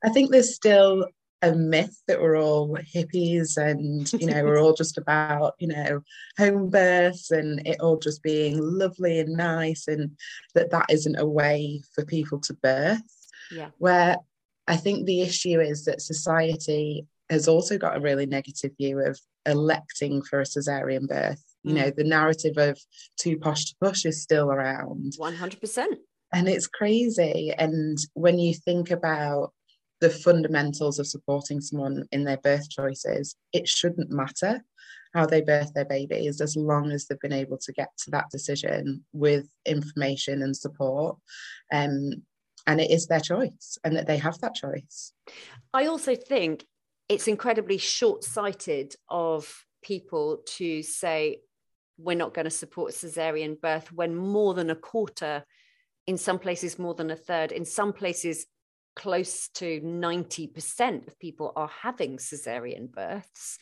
I 0.04 0.08
think 0.08 0.32
there's 0.32 0.56
still 0.56 1.06
a 1.42 1.54
myth 1.54 2.00
that 2.06 2.20
we're 2.20 2.40
all 2.40 2.78
hippies 2.94 3.56
and 3.56 4.10
you 4.12 4.26
know 4.26 4.44
we're 4.44 4.60
all 4.60 4.74
just 4.74 4.96
about 4.96 5.54
you 5.58 5.66
know 5.66 6.00
home 6.38 6.70
births 6.70 7.30
and 7.30 7.66
it 7.66 7.80
all 7.80 7.98
just 7.98 8.22
being 8.22 8.58
lovely 8.60 9.18
and 9.18 9.36
nice 9.36 9.88
and 9.88 10.12
that 10.54 10.70
that 10.70 10.86
isn't 10.88 11.18
a 11.18 11.26
way 11.26 11.82
for 11.94 12.04
people 12.04 12.38
to 12.40 12.54
birth. 12.54 13.02
Yeah. 13.50 13.70
Where 13.78 14.16
i 14.68 14.76
think 14.76 15.04
the 15.04 15.22
issue 15.22 15.60
is 15.60 15.84
that 15.84 16.00
society 16.00 17.06
has 17.28 17.48
also 17.48 17.76
got 17.76 17.96
a 17.96 18.00
really 18.00 18.26
negative 18.26 18.70
view 18.78 19.00
of 19.00 19.18
electing 19.44 20.22
for 20.22 20.40
a 20.40 20.44
cesarean 20.44 21.08
birth. 21.08 21.42
You 21.64 21.74
know 21.74 21.90
mm. 21.90 21.96
the 21.96 22.04
narrative 22.04 22.56
of 22.56 22.78
too 23.18 23.38
posh 23.38 23.66
to 23.66 23.74
push 23.80 24.04
is 24.04 24.22
still 24.22 24.50
around. 24.50 25.14
100% 25.18 25.86
and 26.32 26.48
it's 26.48 26.66
crazy. 26.66 27.52
And 27.56 27.98
when 28.14 28.38
you 28.38 28.54
think 28.54 28.90
about 28.90 29.52
the 30.02 30.10
fundamentals 30.10 30.98
of 30.98 31.06
supporting 31.06 31.60
someone 31.60 32.08
in 32.10 32.24
their 32.24 32.36
birth 32.38 32.68
choices, 32.68 33.36
it 33.52 33.68
shouldn't 33.68 34.10
matter 34.10 34.60
how 35.14 35.26
they 35.26 35.40
birth 35.40 35.72
their 35.74 35.84
babies 35.84 36.40
as 36.40 36.56
long 36.56 36.90
as 36.90 37.06
they've 37.06 37.20
been 37.20 37.32
able 37.32 37.56
to 37.58 37.72
get 37.72 37.88
to 37.96 38.10
that 38.10 38.28
decision 38.28 39.04
with 39.12 39.46
information 39.64 40.42
and 40.42 40.56
support. 40.56 41.18
Um, 41.72 42.24
and 42.66 42.80
it 42.80 42.90
is 42.90 43.06
their 43.06 43.20
choice 43.20 43.78
and 43.84 43.96
that 43.96 44.08
they 44.08 44.16
have 44.16 44.40
that 44.40 44.56
choice. 44.56 45.12
I 45.72 45.86
also 45.86 46.16
think 46.16 46.64
it's 47.08 47.28
incredibly 47.28 47.78
short 47.78 48.24
sighted 48.24 48.96
of 49.08 49.64
people 49.84 50.40
to 50.56 50.82
say, 50.82 51.42
we're 51.96 52.16
not 52.16 52.34
going 52.34 52.46
to 52.46 52.50
support 52.50 52.92
cesarean 52.92 53.60
birth 53.60 53.92
when 53.92 54.16
more 54.16 54.54
than 54.54 54.70
a 54.70 54.74
quarter 54.74 55.44
in 56.08 56.18
some 56.18 56.40
places 56.40 56.76
more 56.76 56.94
than 56.94 57.12
a 57.12 57.16
third 57.16 57.52
in 57.52 57.64
some 57.64 57.92
places 57.92 58.46
close 58.94 59.48
to 59.54 59.80
90% 59.80 61.08
of 61.08 61.18
people 61.18 61.52
are 61.56 61.70
having 61.82 62.18
cesarean 62.18 62.90
births. 62.90 63.58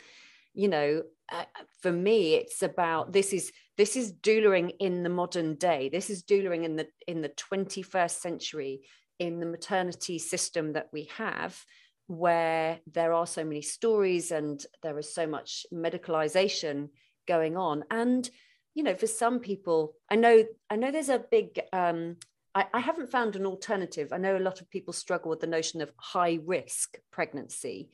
You 0.53 0.69
know 0.69 1.03
uh, 1.31 1.45
for 1.81 1.93
me 1.93 2.35
it's 2.35 2.63
about 2.63 3.13
this 3.13 3.33
is 3.33 3.53
this 3.77 3.95
is 3.95 4.13
doulaing 4.13 4.73
in 4.81 5.03
the 5.03 5.09
modern 5.09 5.55
day. 5.55 5.89
This 5.89 6.11
is 6.11 6.25
doulaing 6.25 6.65
in 6.65 6.77
the 6.77 6.89
in 7.07 7.21
the 7.21 7.29
21st 7.29 8.19
century 8.19 8.81
in 9.19 9.39
the 9.39 9.47
maternity 9.47 10.19
system 10.19 10.73
that 10.73 10.89
we 10.93 11.09
have 11.17 11.63
where 12.09 12.81
there 12.91 13.13
are 13.13 13.27
so 13.27 13.45
many 13.45 13.63
stories 13.63 14.33
and 14.33 14.67
there 14.83 14.99
is 14.99 15.15
so 15.15 15.29
much 15.29 15.65
medicalization 15.73 16.89
going 17.29 17.57
on. 17.57 17.85
And 17.91 18.29
you 18.75 18.83
know 18.85 18.95
for 18.95 19.07
some 19.07 19.41
people 19.41 19.95
i 20.11 20.17
know 20.17 20.45
i 20.71 20.77
know 20.77 20.91
there's 20.91 21.09
a 21.09 21.25
big 21.31 21.61
um, 21.73 22.17
I, 22.55 22.67
I, 22.75 22.81
haven't 22.81 23.13
found 23.13 23.37
an 23.37 23.47
alternative. 23.47 24.13
I 24.13 24.19
know 24.19 24.37
a 24.37 24.39
lot 24.39 24.61
of 24.61 24.71
people 24.71 24.93
struggle 24.93 25.31
with 25.31 25.41
the 25.41 25.47
notion 25.47 25.81
of 25.81 25.93
high 25.97 26.39
risk 26.45 26.99
pregnancy, 27.13 27.91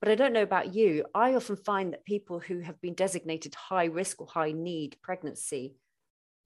but 0.00 0.10
I 0.10 0.14
don't 0.14 0.32
know 0.32 0.42
about 0.42 0.74
you. 0.74 1.04
I 1.14 1.34
often 1.34 1.56
find 1.56 1.92
that 1.92 2.04
people 2.04 2.40
who 2.40 2.60
have 2.60 2.80
been 2.80 2.94
designated 2.94 3.54
high 3.54 3.86
risk 3.86 4.20
or 4.20 4.26
high 4.26 4.52
need 4.52 4.96
pregnancy 5.02 5.76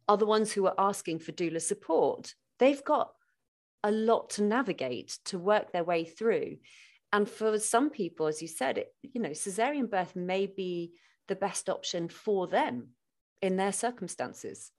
are 0.08 0.16
the 0.16 0.26
ones 0.26 0.52
who 0.52 0.66
are 0.66 0.74
asking 0.78 1.20
for 1.20 1.32
doula 1.32 1.60
support. 1.60 2.34
They've 2.58 2.84
got 2.84 3.12
a 3.82 3.90
lot 3.90 4.30
to 4.30 4.42
navigate 4.42 5.18
to 5.26 5.38
work 5.38 5.72
their 5.72 5.84
way 5.84 6.04
through. 6.04 6.56
And 7.12 7.28
for 7.28 7.58
some 7.58 7.90
people, 7.90 8.26
as 8.26 8.42
you 8.42 8.48
said, 8.48 8.78
it, 8.78 8.94
you 9.02 9.20
know, 9.20 9.30
cesarean 9.30 9.90
birth 9.90 10.16
may 10.16 10.46
be 10.46 10.92
the 11.28 11.36
best 11.36 11.68
option 11.68 12.08
for 12.08 12.48
them 12.48 12.88
in 13.40 13.56
their 13.56 13.72
circumstances. 13.72 14.72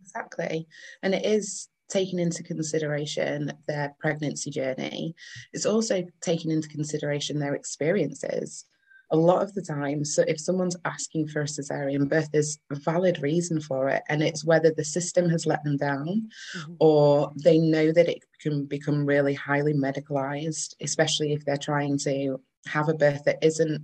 Exactly. 0.00 0.66
And 1.02 1.14
it 1.14 1.24
is 1.24 1.68
taking 1.88 2.18
into 2.18 2.42
consideration 2.42 3.52
their 3.66 3.94
pregnancy 3.98 4.50
journey, 4.50 5.14
it's 5.52 5.66
also 5.66 6.04
taking 6.20 6.50
into 6.50 6.68
consideration 6.68 7.38
their 7.38 7.54
experiences. 7.54 8.66
A 9.10 9.16
lot 9.16 9.42
of 9.42 9.54
the 9.54 9.62
time, 9.62 10.04
so 10.04 10.22
if 10.28 10.38
someone's 10.38 10.76
asking 10.84 11.28
for 11.28 11.40
a 11.40 11.46
cesarean 11.46 12.10
birth, 12.10 12.28
there's 12.30 12.58
a 12.70 12.74
valid 12.74 13.22
reason 13.22 13.58
for 13.58 13.88
it, 13.88 14.02
and 14.10 14.22
it's 14.22 14.44
whether 14.44 14.70
the 14.70 14.84
system 14.84 15.30
has 15.30 15.46
let 15.46 15.64
them 15.64 15.78
down 15.78 16.28
mm-hmm. 16.54 16.74
or 16.78 17.32
they 17.42 17.56
know 17.58 17.90
that 17.90 18.08
it 18.08 18.22
can 18.42 18.66
become 18.66 19.06
really 19.06 19.32
highly 19.32 19.72
medicalized, 19.72 20.74
especially 20.82 21.32
if 21.32 21.42
they're 21.44 21.56
trying 21.56 21.96
to 21.98 22.38
have 22.66 22.90
a 22.90 22.94
birth 22.94 23.24
that 23.24 23.42
isn't 23.42 23.82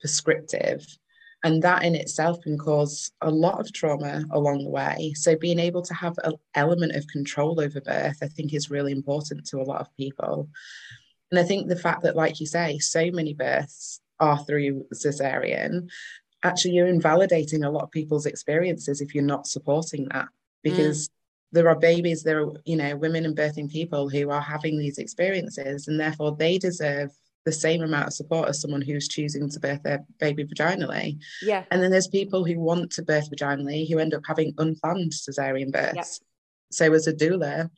prescriptive 0.00 0.84
and 1.46 1.62
that 1.62 1.84
in 1.84 1.94
itself 1.94 2.40
can 2.40 2.58
cause 2.58 3.12
a 3.20 3.30
lot 3.30 3.60
of 3.60 3.72
trauma 3.72 4.24
along 4.32 4.64
the 4.64 4.70
way. 4.70 5.12
So 5.14 5.36
being 5.36 5.60
able 5.60 5.82
to 5.82 5.94
have 5.94 6.18
an 6.24 6.34
element 6.56 6.96
of 6.96 7.06
control 7.06 7.60
over 7.60 7.80
birth 7.80 8.18
i 8.20 8.26
think 8.26 8.52
is 8.52 8.68
really 8.68 8.90
important 8.90 9.46
to 9.46 9.60
a 9.60 9.68
lot 9.70 9.80
of 9.80 9.96
people. 9.96 10.48
And 11.30 11.38
i 11.38 11.44
think 11.44 11.68
the 11.68 11.84
fact 11.86 12.02
that 12.02 12.16
like 12.16 12.40
you 12.40 12.46
say 12.46 12.78
so 12.78 13.10
many 13.12 13.32
births 13.32 14.00
are 14.18 14.38
through 14.44 14.86
cesarean 14.92 15.88
actually 16.42 16.74
you're 16.74 16.86
invalidating 16.86 17.62
a 17.64 17.70
lot 17.70 17.84
of 17.84 17.90
people's 17.90 18.26
experiences 18.26 19.00
if 19.00 19.14
you're 19.14 19.24
not 19.34 19.46
supporting 19.46 20.08
that. 20.12 20.28
Because 20.62 21.08
mm. 21.08 21.12
there 21.52 21.68
are 21.68 21.78
babies 21.78 22.24
there 22.24 22.42
are 22.42 22.52
you 22.64 22.76
know 22.76 22.96
women 22.96 23.24
and 23.24 23.36
birthing 23.36 23.70
people 23.70 24.08
who 24.08 24.30
are 24.30 24.46
having 24.54 24.78
these 24.78 24.98
experiences 24.98 25.86
and 25.86 26.00
therefore 26.00 26.34
they 26.36 26.58
deserve 26.58 27.10
the 27.46 27.52
same 27.52 27.82
amount 27.82 28.08
of 28.08 28.12
support 28.12 28.48
as 28.48 28.60
someone 28.60 28.82
who's 28.82 29.08
choosing 29.08 29.48
to 29.48 29.60
birth 29.60 29.82
their 29.84 30.04
baby 30.18 30.44
vaginally. 30.44 31.18
Yeah. 31.40 31.64
And 31.70 31.82
then 31.82 31.92
there's 31.92 32.08
people 32.08 32.44
who 32.44 32.58
want 32.58 32.90
to 32.92 33.02
birth 33.02 33.30
vaginally 33.30 33.88
who 33.88 33.98
end 33.98 34.12
up 34.12 34.22
having 34.26 34.52
unplanned 34.58 35.12
cesarean 35.12 35.72
births. 35.72 35.94
Yep. 35.94 36.06
So 36.72 36.92
as 36.92 37.06
a 37.06 37.14
doula, 37.14 37.70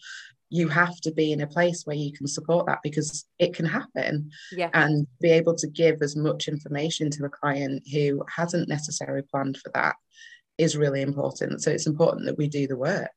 you 0.48 0.68
have 0.68 0.98
to 1.02 1.12
be 1.12 1.32
in 1.32 1.42
a 1.42 1.46
place 1.46 1.82
where 1.84 1.96
you 1.96 2.10
can 2.12 2.26
support 2.26 2.66
that 2.66 2.78
because 2.82 3.26
it 3.38 3.54
can 3.54 3.66
happen. 3.66 4.30
Yeah. 4.50 4.70
And 4.72 5.06
be 5.20 5.30
able 5.30 5.54
to 5.56 5.68
give 5.68 6.00
as 6.00 6.16
much 6.16 6.48
information 6.48 7.10
to 7.10 7.26
a 7.26 7.28
client 7.28 7.82
who 7.92 8.24
hasn't 8.34 8.70
necessarily 8.70 9.22
planned 9.30 9.58
for 9.58 9.70
that 9.74 9.96
is 10.56 10.78
really 10.78 11.02
important. 11.02 11.62
So 11.62 11.70
it's 11.70 11.86
important 11.86 12.24
that 12.24 12.38
we 12.38 12.48
do 12.48 12.66
the 12.66 12.76
work. 12.78 13.10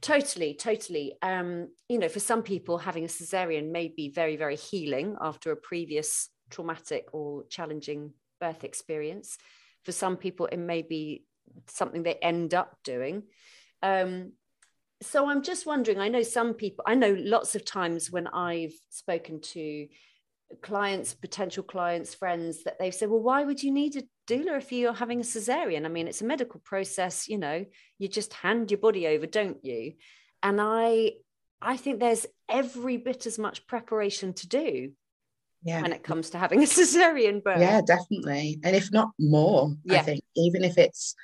Totally, 0.00 0.54
totally. 0.54 1.14
Um, 1.20 1.68
you 1.88 1.98
know, 1.98 2.08
for 2.08 2.20
some 2.20 2.42
people, 2.42 2.78
having 2.78 3.04
a 3.04 3.08
cesarean 3.08 3.70
may 3.70 3.88
be 3.88 4.08
very, 4.08 4.36
very 4.36 4.56
healing 4.56 5.16
after 5.20 5.52
a 5.52 5.56
previous 5.56 6.30
traumatic 6.48 7.06
or 7.12 7.44
challenging 7.48 8.14
birth 8.40 8.64
experience. 8.64 9.36
For 9.84 9.92
some 9.92 10.16
people, 10.16 10.46
it 10.46 10.56
may 10.58 10.82
be 10.82 11.24
something 11.66 12.02
they 12.02 12.14
end 12.14 12.54
up 12.54 12.76
doing. 12.82 13.24
Um, 13.82 14.32
so 15.02 15.28
I'm 15.28 15.42
just 15.42 15.66
wondering, 15.66 15.98
I 15.98 16.08
know 16.08 16.22
some 16.22 16.54
people, 16.54 16.84
I 16.86 16.94
know 16.94 17.14
lots 17.18 17.54
of 17.54 17.64
times 17.64 18.10
when 18.10 18.26
I've 18.26 18.74
spoken 18.90 19.40
to 19.40 19.86
clients, 20.62 21.14
potential 21.14 21.62
clients, 21.62 22.14
friends, 22.14 22.64
that 22.64 22.78
they've 22.78 22.94
said, 22.94 23.08
well, 23.08 23.20
why 23.20 23.44
would 23.44 23.62
you 23.62 23.70
need 23.70 23.96
a 23.96 24.02
doula 24.28 24.58
if 24.58 24.72
you're 24.72 24.92
having 24.92 25.20
a 25.20 25.24
cesarean? 25.24 25.84
I 25.84 25.88
mean, 25.88 26.08
it's 26.08 26.20
a 26.20 26.26
medical 26.26 26.60
process, 26.60 27.28
you 27.28 27.38
know, 27.38 27.64
you 27.98 28.08
just 28.08 28.32
hand 28.34 28.70
your 28.70 28.78
body 28.78 29.06
over, 29.06 29.26
don't 29.26 29.64
you? 29.64 29.94
And 30.42 30.60
I 30.60 31.12
I 31.62 31.76
think 31.76 32.00
there's 32.00 32.26
every 32.48 32.96
bit 32.96 33.26
as 33.26 33.38
much 33.38 33.66
preparation 33.66 34.32
to 34.32 34.48
do 34.48 34.92
yeah. 35.62 35.82
when 35.82 35.92
it 35.92 36.02
comes 36.02 36.30
to 36.30 36.38
having 36.38 36.62
a 36.62 36.66
cesarean 36.66 37.42
birth. 37.42 37.60
Yeah, 37.60 37.80
definitely. 37.86 38.60
And 38.64 38.74
if 38.74 38.90
not 38.92 39.10
more, 39.18 39.74
yeah. 39.84 39.98
I 39.98 40.02
think, 40.02 40.20
even 40.36 40.64
if 40.64 40.78
it's 40.78 41.14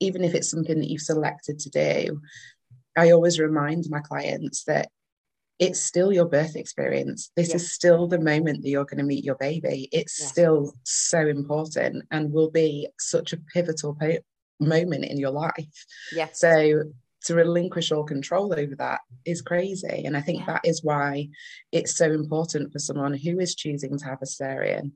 even 0.00 0.24
if 0.24 0.34
it's 0.34 0.50
something 0.50 0.78
that 0.78 0.88
you've 0.88 1.00
selected 1.00 1.58
to 1.60 1.70
do, 1.70 2.20
I 2.96 3.10
always 3.10 3.38
remind 3.38 3.86
my 3.88 4.00
clients 4.00 4.64
that 4.64 4.90
it's 5.58 5.82
still 5.82 6.12
your 6.12 6.26
birth 6.26 6.54
experience. 6.54 7.30
This 7.34 7.54
is 7.54 7.72
still 7.72 8.06
the 8.06 8.20
moment 8.20 8.62
that 8.62 8.68
you're 8.68 8.84
going 8.84 8.98
to 8.98 9.04
meet 9.04 9.24
your 9.24 9.36
baby. 9.36 9.88
It's 9.90 10.26
still 10.26 10.74
so 10.84 11.20
important 11.20 12.04
and 12.10 12.32
will 12.32 12.50
be 12.50 12.88
such 12.98 13.32
a 13.32 13.38
pivotal 13.54 13.96
po- 13.98 14.18
moment 14.60 15.06
in 15.06 15.18
your 15.18 15.30
life. 15.30 15.84
Yeah. 16.12 16.28
So 16.32 16.82
to 17.24 17.34
relinquish 17.34 17.90
all 17.90 18.04
control 18.04 18.54
over 18.56 18.74
that 18.76 19.00
is 19.24 19.42
crazy. 19.42 20.04
And 20.04 20.16
I 20.16 20.20
think 20.20 20.40
yeah. 20.40 20.46
that 20.46 20.60
is 20.64 20.84
why 20.84 21.28
it's 21.72 21.96
so 21.96 22.10
important 22.12 22.72
for 22.72 22.78
someone 22.78 23.14
who 23.14 23.40
is 23.40 23.54
choosing 23.54 23.98
to 23.98 24.04
have 24.04 24.18
a 24.22 24.26
cesarean 24.26 24.92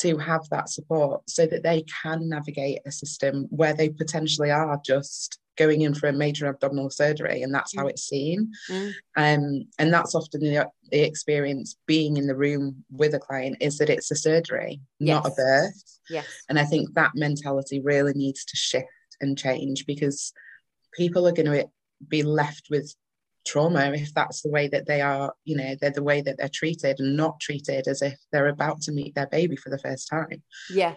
to 0.00 0.16
have 0.16 0.48
that 0.50 0.68
support 0.68 1.22
so 1.28 1.46
that 1.46 1.62
they 1.62 1.84
can 2.02 2.28
navigate 2.28 2.80
a 2.86 2.92
system 2.92 3.46
where 3.50 3.74
they 3.74 3.90
potentially 3.90 4.50
are 4.50 4.80
just 4.84 5.38
going 5.56 5.82
in 5.82 5.94
for 5.94 6.08
a 6.08 6.12
major 6.12 6.46
abdominal 6.46 6.90
surgery 6.90 7.42
and 7.42 7.54
that's 7.54 7.74
how 7.76 7.84
mm. 7.84 7.90
it's 7.90 8.04
seen 8.04 8.50
mm. 8.70 8.92
um, 9.16 9.64
and 9.78 9.92
that's 9.92 10.14
often 10.14 10.40
the, 10.40 10.66
the, 10.90 11.00
experience 11.00 11.76
being 11.86 12.16
in 12.16 12.26
the 12.26 12.36
room 12.36 12.84
with 12.90 13.14
a 13.14 13.18
client 13.18 13.56
is 13.60 13.78
that 13.78 13.90
it's 13.90 14.10
a 14.10 14.16
surgery 14.16 14.80
yes. 14.98 15.22
not 15.22 15.32
a 15.32 15.34
birth 15.34 15.98
yes. 16.08 16.26
and 16.48 16.58
i 16.58 16.64
think 16.64 16.92
that 16.94 17.12
mentality 17.14 17.80
really 17.80 18.12
needs 18.14 18.44
to 18.44 18.56
shift 18.56 18.86
and 19.20 19.38
change 19.38 19.86
because 19.86 20.32
people 20.94 21.26
are 21.26 21.32
going 21.32 21.50
to 21.50 21.68
be 22.08 22.22
left 22.22 22.68
with 22.70 22.94
trauma 23.44 23.92
if 23.92 24.14
that's 24.14 24.42
the 24.42 24.50
way 24.50 24.68
that 24.68 24.86
they 24.86 25.00
are 25.00 25.34
you 25.44 25.56
know 25.56 25.74
they're 25.80 25.90
the 25.90 26.02
way 26.02 26.20
that 26.20 26.36
they're 26.38 26.48
treated 26.48 27.00
and 27.00 27.16
not 27.16 27.40
treated 27.40 27.88
as 27.88 28.00
if 28.00 28.14
they're 28.30 28.48
about 28.48 28.80
to 28.80 28.92
meet 28.92 29.14
their 29.14 29.26
baby 29.26 29.56
for 29.56 29.70
the 29.70 29.78
first 29.78 30.08
time 30.08 30.42
yeah 30.70 30.94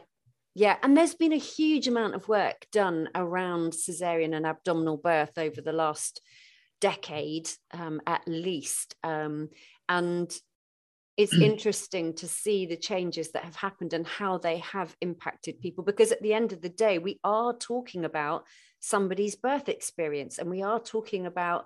yeah 0.55 0.77
and 0.81 0.97
there's 0.97 1.13
been 1.13 1.33
a 1.33 1.37
huge 1.37 1.87
amount 1.87 2.15
of 2.15 2.27
work 2.27 2.65
done 2.71 3.09
around 3.13 3.73
cesarean 3.73 4.35
and 4.35 4.45
abdominal 4.45 4.97
birth 4.97 5.37
over 5.37 5.61
the 5.61 5.73
last 5.73 6.21
decade 6.81 7.49
um, 7.71 8.01
at 8.07 8.21
least 8.25 8.95
um, 9.03 9.49
and 9.87 10.35
it's 11.17 11.33
interesting 11.41 12.13
to 12.15 12.27
see 12.27 12.65
the 12.65 12.77
changes 12.77 13.31
that 13.31 13.43
have 13.43 13.55
happened 13.55 13.93
and 13.93 14.07
how 14.07 14.37
they 14.37 14.57
have 14.59 14.95
impacted 15.01 15.61
people 15.61 15.83
because 15.83 16.11
at 16.11 16.21
the 16.21 16.33
end 16.33 16.53
of 16.53 16.61
the 16.61 16.69
day 16.69 16.97
we 16.97 17.19
are 17.23 17.53
talking 17.53 18.05
about 18.05 18.45
somebody's 18.79 19.35
birth 19.35 19.69
experience 19.69 20.37
and 20.37 20.49
we 20.49 20.61
are 20.61 20.79
talking 20.79 21.25
about 21.25 21.65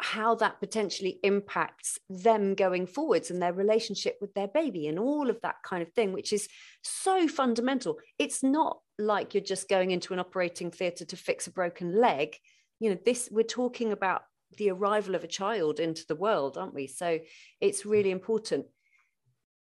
how 0.00 0.36
that 0.36 0.60
potentially 0.60 1.18
impacts 1.24 1.98
them 2.08 2.54
going 2.54 2.86
forwards 2.86 3.30
and 3.30 3.42
their 3.42 3.52
relationship 3.52 4.16
with 4.20 4.32
their 4.34 4.46
baby 4.46 4.86
and 4.86 4.98
all 4.98 5.28
of 5.28 5.40
that 5.42 5.56
kind 5.64 5.82
of 5.82 5.92
thing 5.92 6.12
which 6.12 6.32
is 6.32 6.48
so 6.82 7.26
fundamental. 7.26 7.98
It's 8.18 8.42
not 8.42 8.78
like 8.98 9.34
you're 9.34 9.42
just 9.42 9.68
going 9.68 9.90
into 9.90 10.12
an 10.12 10.20
operating 10.20 10.70
theatre 10.70 11.04
to 11.04 11.16
fix 11.16 11.46
a 11.46 11.52
broken 11.52 12.00
leg. 12.00 12.36
You 12.78 12.90
know 12.90 12.98
this 13.04 13.28
we're 13.32 13.42
talking 13.42 13.90
about 13.90 14.22
the 14.56 14.70
arrival 14.70 15.14
of 15.14 15.24
a 15.24 15.28
child 15.28 15.80
into 15.80 16.06
the 16.06 16.16
world 16.16 16.56
aren't 16.56 16.74
we? 16.74 16.86
So 16.86 17.18
it's 17.60 17.82
mm. 17.82 17.90
really 17.90 18.12
important. 18.12 18.66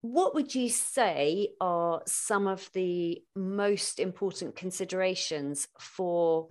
What 0.01 0.35
would 0.35 0.53
you 0.53 0.69
say 0.69 1.49
are 1.59 2.03
some 2.05 2.45
of 2.45 2.69
the 2.73 3.23
most 3.35 3.99
important 3.99 4.55
considerations 4.55 5.67
for 5.79 6.47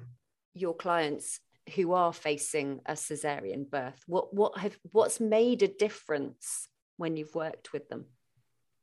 your 0.55 0.75
clients 0.75 1.39
who 1.75 1.93
are 1.93 2.13
facing 2.13 2.81
a 2.87 2.93
cesarean 2.93 3.69
birth 3.69 4.01
what 4.07 4.33
what 4.35 4.57
have 4.59 4.79
what's 4.93 5.21
made 5.21 5.63
a 5.63 5.69
difference 5.69 6.69
when 6.97 7.17
you've 7.17 7.35
worked 7.35 7.73
with 7.73 7.89
them 7.89 8.07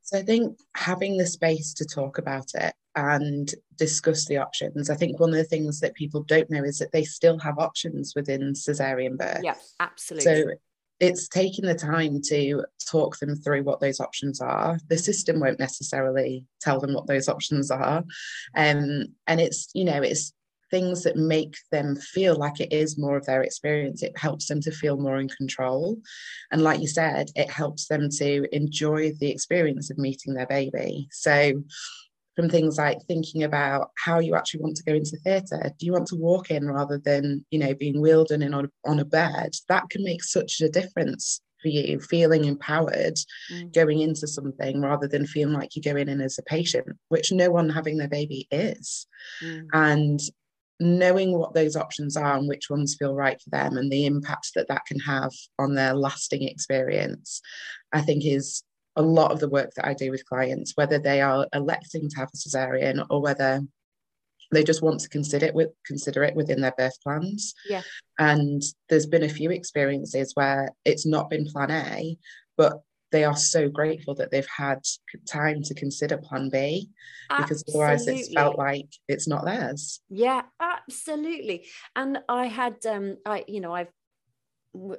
so 0.01 0.17
i 0.17 0.21
think 0.21 0.57
having 0.75 1.17
the 1.17 1.25
space 1.25 1.73
to 1.73 1.85
talk 1.85 2.17
about 2.17 2.51
it 2.55 2.73
and 2.95 3.55
discuss 3.77 4.25
the 4.25 4.37
options 4.37 4.89
i 4.89 4.95
think 4.95 5.19
one 5.19 5.29
of 5.29 5.35
the 5.35 5.43
things 5.43 5.79
that 5.79 5.95
people 5.95 6.23
don't 6.23 6.49
know 6.49 6.63
is 6.63 6.77
that 6.77 6.91
they 6.91 7.03
still 7.03 7.39
have 7.39 7.57
options 7.57 8.13
within 8.15 8.53
cesarean 8.53 9.17
birth 9.17 9.41
yeah 9.43 9.55
absolutely 9.79 10.23
so 10.23 10.53
it's 10.99 11.27
taking 11.27 11.65
the 11.65 11.75
time 11.75 12.21
to 12.21 12.63
talk 12.89 13.17
them 13.17 13.35
through 13.35 13.63
what 13.63 13.81
those 13.81 13.99
options 13.99 14.39
are. 14.39 14.79
The 14.87 14.97
system 14.97 15.39
won't 15.39 15.59
necessarily 15.59 16.45
tell 16.61 16.79
them 16.79 16.93
what 16.93 17.07
those 17.07 17.27
options 17.27 17.69
are. 17.71 18.03
Um, 18.55 19.07
and 19.27 19.41
it's, 19.41 19.67
you 19.73 19.83
know, 19.83 20.01
it's 20.01 20.31
things 20.73 21.03
that 21.03 21.15
make 21.15 21.55
them 21.71 21.95
feel 21.95 22.35
like 22.35 22.59
it 22.59 22.73
is 22.73 22.97
more 22.97 23.15
of 23.15 23.27
their 23.27 23.43
experience. 23.43 24.01
It 24.01 24.17
helps 24.17 24.47
them 24.47 24.59
to 24.61 24.71
feel 24.71 24.97
more 24.97 25.19
in 25.19 25.29
control. 25.29 25.99
And 26.51 26.63
like 26.63 26.79
you 26.79 26.87
said, 26.87 27.29
it 27.35 27.47
helps 27.47 27.87
them 27.87 28.09
to 28.17 28.55
enjoy 28.55 29.11
the 29.19 29.29
experience 29.29 29.91
of 29.91 29.99
meeting 29.99 30.33
their 30.33 30.47
baby. 30.47 31.07
So, 31.11 31.63
from 32.35 32.49
things 32.49 32.79
like 32.79 32.97
thinking 33.07 33.43
about 33.43 33.91
how 34.03 34.17
you 34.17 34.33
actually 34.33 34.61
want 34.61 34.75
to 34.77 34.83
go 34.83 34.95
into 34.95 35.15
theatre. 35.17 35.71
Do 35.77 35.85
you 35.85 35.91
want 35.91 36.07
to 36.07 36.15
walk 36.15 36.49
in 36.49 36.67
rather 36.67 36.97
than, 36.97 37.45
you 37.51 37.59
know, 37.59 37.75
being 37.75 38.01
wheeled 38.01 38.31
in 38.31 38.41
on, 38.51 38.71
on 38.83 38.99
a 38.99 39.05
bed? 39.05 39.51
That 39.69 39.87
can 39.91 40.03
make 40.03 40.23
such 40.23 40.59
a 40.59 40.67
difference 40.67 41.39
for 41.61 41.67
you, 41.67 41.99
feeling 41.99 42.45
empowered 42.45 43.17
mm. 43.51 43.71
going 43.71 43.99
into 43.99 44.27
something 44.27 44.81
rather 44.81 45.07
than 45.07 45.27
feeling 45.27 45.53
like 45.53 45.75
you're 45.75 45.93
going 45.93 46.09
in 46.09 46.21
as 46.21 46.39
a 46.39 46.43
patient, 46.43 46.87
which 47.09 47.31
no 47.31 47.51
one 47.51 47.69
having 47.69 47.97
their 47.97 48.07
baby 48.07 48.47
is. 48.51 49.05
Mm. 49.43 49.67
And 49.71 50.19
knowing 50.79 51.37
what 51.37 51.53
those 51.53 51.75
options 51.75 52.17
are 52.17 52.37
and 52.37 52.47
which 52.47 52.69
ones 52.69 52.95
feel 52.97 53.13
right 53.13 53.41
for 53.41 53.49
them 53.49 53.77
and 53.77 53.91
the 53.91 54.05
impact 54.05 54.51
that 54.55 54.67
that 54.67 54.85
can 54.85 54.99
have 54.99 55.31
on 55.59 55.75
their 55.75 55.93
lasting 55.93 56.47
experience, 56.47 57.41
I 57.91 58.01
think 58.01 58.25
is 58.25 58.63
a 58.95 59.01
lot 59.01 59.31
of 59.31 59.39
the 59.39 59.49
work 59.49 59.71
that 59.75 59.87
I 59.87 59.93
do 59.93 60.11
with 60.11 60.25
clients, 60.25 60.73
whether 60.75 60.99
they 60.99 61.21
are 61.21 61.47
electing 61.53 62.09
to 62.09 62.15
have 62.17 62.29
a 62.33 62.37
cesarean 62.37 63.05
or 63.09 63.21
whether 63.21 63.61
they 64.51 64.63
just 64.63 64.83
want 64.83 64.99
to 64.99 65.09
consider 65.09 65.47
it 65.47 65.55
with 65.55 65.69
consider 65.85 66.23
it 66.23 66.35
within 66.35 66.61
their 66.61 66.73
birth 66.77 67.01
plans. 67.01 67.53
Yeah. 67.67 67.81
And 68.19 68.61
there's 68.89 69.07
been 69.07 69.23
a 69.23 69.29
few 69.29 69.49
experiences 69.51 70.31
where 70.35 70.71
it's 70.85 71.05
not 71.05 71.29
been 71.29 71.45
plan 71.45 71.71
A, 71.71 72.17
but 72.55 72.81
they 73.13 73.23
are 73.23 73.35
so 73.35 73.69
grateful 73.69 74.15
that 74.15 74.31
they've 74.31 74.47
had 74.57 74.79
time 75.29 75.61
to 75.61 75.73
consider 75.75 76.17
plan 76.17 76.49
B 76.49 76.89
because 77.37 77.63
otherwise 77.69 78.07
it's 78.07 78.33
felt 78.33 78.57
like 78.57 78.87
it's 79.07 79.27
not 79.27 79.45
theirs. 79.45 80.01
Yeah, 80.09 80.41
absolutely. 80.59 81.67
And 81.95 82.19
I 82.27 82.47
had 82.47 82.85
um 82.85 83.17
I 83.25 83.45
you 83.47 83.61
know 83.61 83.73
I've 83.73 83.91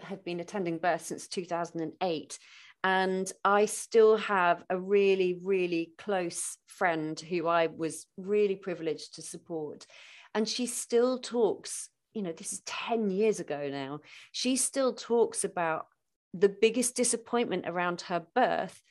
have 0.05 0.25
been 0.25 0.39
attending 0.39 0.79
birth 0.79 1.05
since 1.05 1.27
2008 1.27 2.39
and 2.85 3.33
I 3.45 3.65
still 3.65 4.19
have 4.19 4.63
a 4.71 4.79
really, 4.79 5.39
really 5.43 5.93
close 5.99 6.59
friend 6.67 7.19
who 7.19 7.49
I 7.49 7.67
was 7.67 8.07
really 8.17 8.57
privileged 8.57 9.15
to 9.15 9.23
support. 9.23 9.87
And 10.35 10.49
she 10.49 10.67
still 10.67 11.19
talks, 11.19 11.89
you 12.13 12.23
know, 12.23 12.33
this 12.33 12.53
is 12.53 12.61
10 12.67 13.11
years 13.11 13.41
ago 13.41 13.69
now. 13.69 14.01
She 14.33 14.57
still 14.57 14.93
talks 14.93 15.45
about 15.45 15.87
the 16.35 16.49
biggest 16.49 16.97
disappointment 16.97 17.65
around 17.67 18.03
her 18.03 18.27
birth 18.35 18.83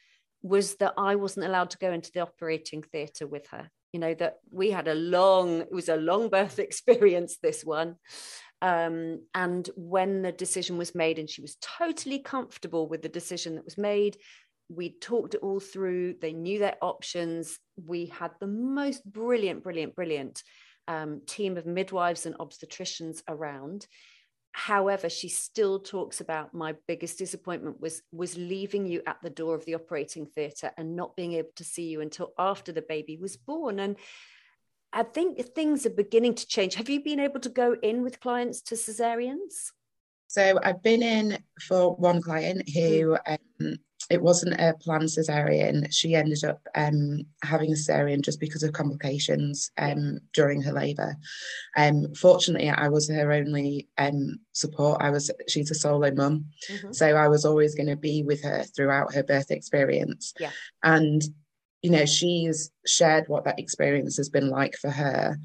was 0.41 0.75
that 0.75 0.93
I 0.97 1.15
wasn't 1.15 1.45
allowed 1.45 1.69
to 1.71 1.77
go 1.77 1.91
into 1.91 2.12
the 2.12 2.21
operating 2.21 2.82
theatre 2.82 3.27
with 3.27 3.47
her. 3.47 3.69
You 3.91 3.99
know, 3.99 4.13
that 4.15 4.38
we 4.49 4.71
had 4.71 4.88
a 4.88 4.95
long, 4.95 5.62
it 5.62 5.71
was 5.71 5.89
a 5.89 5.97
long 5.97 6.29
birth 6.29 6.58
experience, 6.67 7.38
this 7.38 7.63
one. 7.63 7.97
Um, 8.62 9.23
and 9.36 9.69
when 9.75 10.21
the 10.21 10.32
decision 10.32 10.77
was 10.77 10.95
made, 10.95 11.19
and 11.19 11.29
she 11.29 11.41
was 11.41 11.58
totally 11.62 12.19
comfortable 12.19 12.88
with 12.88 13.01
the 13.01 13.10
decision 13.10 13.56
that 13.56 13.65
was 13.65 13.77
made, 13.77 14.17
we 14.69 14.97
talked 14.99 15.36
it 15.36 15.41
all 15.41 15.60
through. 15.60 16.15
They 16.21 16.32
knew 16.32 16.60
their 16.60 16.77
options. 16.82 17.60
We 17.75 18.06
had 18.06 18.32
the 18.39 18.47
most 18.47 19.03
brilliant, 19.06 19.63
brilliant, 19.63 19.95
brilliant 19.95 20.41
um, 20.88 21.21
team 21.27 21.58
of 21.58 21.65
midwives 21.65 22.25
and 22.25 22.38
obstetricians 22.38 23.21
around. 23.27 23.86
However, 24.54 25.10
she 25.10 25.30
still 25.30 25.80
talks 25.80 26.22
about 26.22 26.54
my 26.54 26.76
biggest 26.88 27.18
disappointment 27.18 27.82
was 27.82 28.04
was 28.12 28.38
leaving 28.38 28.86
you 28.86 29.02
at 29.08 29.18
the 29.24 29.30
door 29.30 29.56
of 29.56 29.66
the 29.66 29.74
operating 29.74 30.28
theatre 30.28 30.72
and 30.78 30.96
not 30.96 31.16
being 31.16 31.34
able 31.34 31.50
to 31.56 31.63
see 31.63 31.89
you 31.89 32.02
until 32.02 32.34
after 32.38 32.72
the 32.72 32.84
baby 32.84 33.18
was 33.18 33.36
born. 33.36 33.80
And 33.80 33.98
I 34.94 35.04
think 35.04 35.44
things 35.44 35.88
are 35.88 35.89
beginning 35.89 36.36
to 36.36 36.48
change. 36.48 36.76
Have 36.76 36.88
you 36.88 37.04
been 37.04 37.20
able 37.20 37.39
to 37.39 37.50
go 37.50 37.76
in 37.82 38.04
with 38.04 38.20
clients 38.20 38.62
to 38.63 38.76
cesareans? 38.76 39.72
So 40.34 40.60
I've 40.63 40.82
been 40.82 41.04
in 41.04 41.38
for 41.62 41.96
one 41.96 42.19
client 42.19 42.67
who 42.67 43.15
hmm. 43.24 43.36
um, 43.62 43.76
it 44.10 44.19
wasn't 44.19 44.60
a 44.60 44.74
planned 44.82 45.04
cesarean. 45.04 45.93
She 45.93 46.15
ended 46.15 46.43
up 46.43 46.60
um, 46.74 47.19
having 47.43 47.69
a 47.69 47.76
cesarean 47.76 48.22
just 48.22 48.39
because 48.39 48.63
of 48.63 48.74
complications 48.74 49.69
um, 49.78 50.19
during 50.34 50.60
her 50.63 50.74
labour. 50.74 51.15
Um, 51.78 52.15
fortunately, 52.15 52.67
I 52.67 52.89
was 52.89 53.08
her 53.10 53.32
only 53.32 53.88
um, 54.00 54.39
support. 54.54 55.04
I 55.04 55.12
was 55.12 55.30
she's 55.48 55.69
a 55.69 55.76
solo 55.76 56.12
mum, 56.12 56.46
mm-hmm. 56.67 56.91
so 56.93 57.15
I 57.15 57.28
was 57.28 57.46
always 57.46 57.76
going 57.76 57.89
to 57.89 57.96
be 57.96 58.24
with 58.24 58.41
her 58.41 58.63
throughout 58.76 59.13
her 59.13 59.22
birth 59.22 59.52
experience. 59.52 60.34
Yeah. 60.39 60.52
And 60.82 61.22
you 61.84 61.91
know, 61.91 62.06
she's 62.06 62.72
shared 62.88 63.26
what 63.28 63.46
that 63.46 63.60
experience 63.60 64.17
has 64.17 64.30
been 64.30 64.50
like 64.50 64.76
for 64.78 64.89
her 64.89 65.38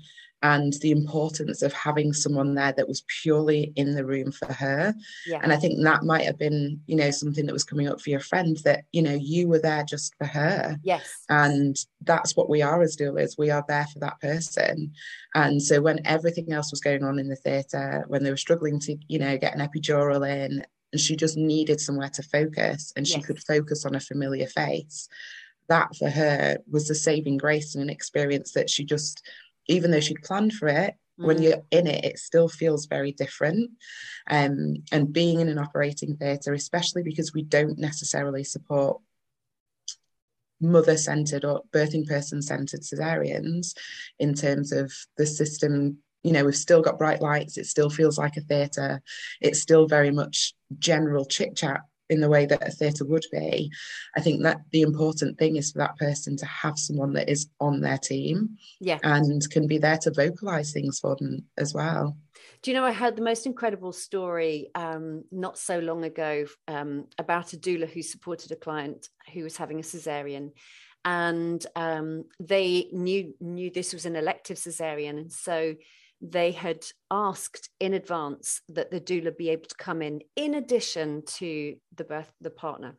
and 0.43 0.75
the 0.75 0.93
importance 0.93 1.63
of 1.63 1.73
having 1.73 2.13
someone 2.13 2.55
there 2.55 2.73
that 2.73 2.87
was 2.87 3.05
purely 3.23 3.73
in 3.75 3.95
the 3.95 4.05
room 4.05 4.31
for 4.31 4.53
her. 4.53 4.95
Yeah. 5.27 5.41
And 5.43 5.53
I 5.53 5.57
think 5.57 5.83
that 5.83 6.05
might 6.05 6.27
have 6.27 6.39
been, 6.39 6.81
you 6.87 6.95
know, 6.95 7.11
something 7.11 7.45
that 7.47 7.53
was 7.53 7.65
coming 7.65 7.89
up 7.89 8.01
for 8.01 8.11
your 8.11 8.21
friend 8.21 8.57
that, 8.59 8.85
you 8.93 9.03
know, 9.03 9.19
you 9.21 9.49
were 9.49 9.59
there 9.59 9.83
just 9.83 10.15
for 10.17 10.27
her. 10.27 10.77
Yes. 10.85 11.25
And 11.29 11.77
that's 12.03 12.37
what 12.37 12.49
we 12.49 12.63
are 12.63 12.81
as 12.83 12.97
doulas. 12.97 13.37
We 13.37 13.51
are 13.51 13.65
there 13.67 13.87
for 13.93 13.99
that 13.99 14.21
person. 14.21 14.93
And 15.35 15.61
so 15.61 15.81
when 15.81 16.07
everything 16.07 16.53
else 16.53 16.71
was 16.71 16.81
going 16.81 17.03
on 17.03 17.19
in 17.19 17.29
the 17.29 17.37
theatre, 17.37 18.05
when 18.07 18.23
they 18.23 18.31
were 18.31 18.37
struggling 18.37 18.79
to, 18.81 18.97
you 19.09 19.19
know, 19.19 19.37
get 19.39 19.57
an 19.57 19.69
epidural 19.69 20.29
in, 20.29 20.65
and 20.93 21.01
she 21.01 21.17
just 21.17 21.37
needed 21.37 21.81
somewhere 21.81 22.09
to 22.11 22.23
focus 22.23 22.93
and 22.97 23.07
she 23.07 23.17
yes. 23.17 23.27
could 23.27 23.43
focus 23.43 23.85
on 23.85 23.95
a 23.95 24.01
familiar 24.01 24.47
face 24.47 25.09
that 25.69 25.95
for 25.97 26.09
her 26.09 26.57
was 26.71 26.89
the 26.89 26.95
saving 26.95 27.37
grace 27.37 27.75
and 27.75 27.83
an 27.83 27.91
experience 27.91 28.53
that 28.53 28.71
she 28.71 28.85
just, 28.85 29.27
even 29.69 29.91
though 29.91 30.01
she'd 30.01 30.23
planned 30.23 30.53
for 30.53 30.69
it, 30.69 30.95
mm. 31.21 31.27
when 31.27 31.41
you're 31.41 31.63
in 31.71 31.87
it, 31.87 32.05
it 32.05 32.19
still 32.19 32.49
feels 32.49 32.87
very 32.87 33.13
different. 33.13 33.71
Um, 34.29 34.77
and 34.91 35.13
being 35.13 35.41
in 35.41 35.49
an 35.49 35.59
operating 35.59 36.17
theatre, 36.17 36.53
especially 36.55 37.03
because 37.03 37.33
we 37.33 37.43
don't 37.43 37.79
necessarily 37.79 38.45
support 38.45 39.01
mother 40.61 40.97
centered 40.97 41.45
or 41.45 41.63
birthing 41.73 42.07
person 42.07 42.43
centered 42.43 42.81
cesareans 42.81 43.77
in 44.19 44.35
terms 44.35 44.73
of 44.73 44.93
the 45.17 45.27
system 45.27 45.99
you 46.25 46.33
know 46.33 46.45
we've 46.45 46.57
still 46.57 46.83
got 46.83 46.99
bright 46.99 47.23
lights 47.23 47.57
it 47.57 47.67
still 47.67 47.89
feels 47.89 48.19
like 48.19 48.37
a 48.37 48.41
theatre 48.41 49.01
it's 49.41 49.61
still 49.61 49.87
very 49.87 50.11
much 50.11 50.55
general 50.79 51.25
chit 51.25 51.57
chat 51.57 51.83
in 52.11 52.21
the 52.21 52.29
way 52.29 52.47
that 52.47 52.67
a 52.67 52.71
theatre 52.71 53.05
would 53.05 53.25
be. 53.31 53.71
I 54.17 54.21
think 54.21 54.43
that 54.43 54.61
the 54.73 54.83
important 54.83 55.39
thing 55.39 55.57
is 55.57 55.73
for 55.73 55.79
that 55.79 55.97
person 55.97 56.37
to 56.39 56.47
have 56.47 56.79
someone 56.79 57.13
that 57.15 57.29
is 57.29 57.49
on 57.61 57.81
their 57.81 57.99
team 57.99 58.57
yeah. 58.81 58.99
and 59.03 59.49
can 59.51 59.67
be 59.67 59.79
there 59.79 59.99
to 59.99 60.13
vocalize 60.13 60.73
things 60.73 60.99
for 60.99 61.17
them 61.17 61.45
as 61.59 61.75
well. 61.75 62.17
Do 62.35 62.41
Do 62.63 62.71
you 62.71 62.77
know, 62.77 62.85
I 62.85 62.93
heard 62.93 63.17
the 63.17 63.23
most 63.23 63.47
incredible 63.47 63.93
story 63.93 64.71
um, 64.75 65.25
not 65.31 65.59
so 65.59 65.79
long 65.79 66.05
ago 66.05 66.47
um, 66.67 67.07
about 67.19 67.53
a 67.53 67.57
doula 67.57 67.89
who 67.89 68.03
supported 68.03 68.53
a 68.53 68.57
client 68.57 69.09
who 69.33 69.43
was 69.43 69.57
having 69.57 69.79
a 69.79 69.83
cesarean. 69.83 70.53
And 71.05 71.65
um, 71.77 72.25
they 72.41 72.89
knew 72.93 73.33
knew 73.41 73.71
this 73.71 73.93
was 73.93 74.05
an 74.05 74.17
elective 74.17 74.57
cesarean, 74.57 75.19
and 75.19 75.33
so 75.33 75.77
they 76.21 76.53
had 76.53 76.85
asked 77.11 77.71
in 77.79 77.95
advance 77.95 78.61
that 78.69 78.91
the 78.91 79.01
doula 79.01 79.37
be 79.37 79.51
able 79.51 79.67
to 79.67 79.75
come 79.77 80.03
in 80.03 80.21
in 80.37 80.55
addition 80.55 81.23
to 81.27 81.77
the 81.95 82.05
birth 82.05 82.33
the 82.41 82.51
partner. 82.51 82.97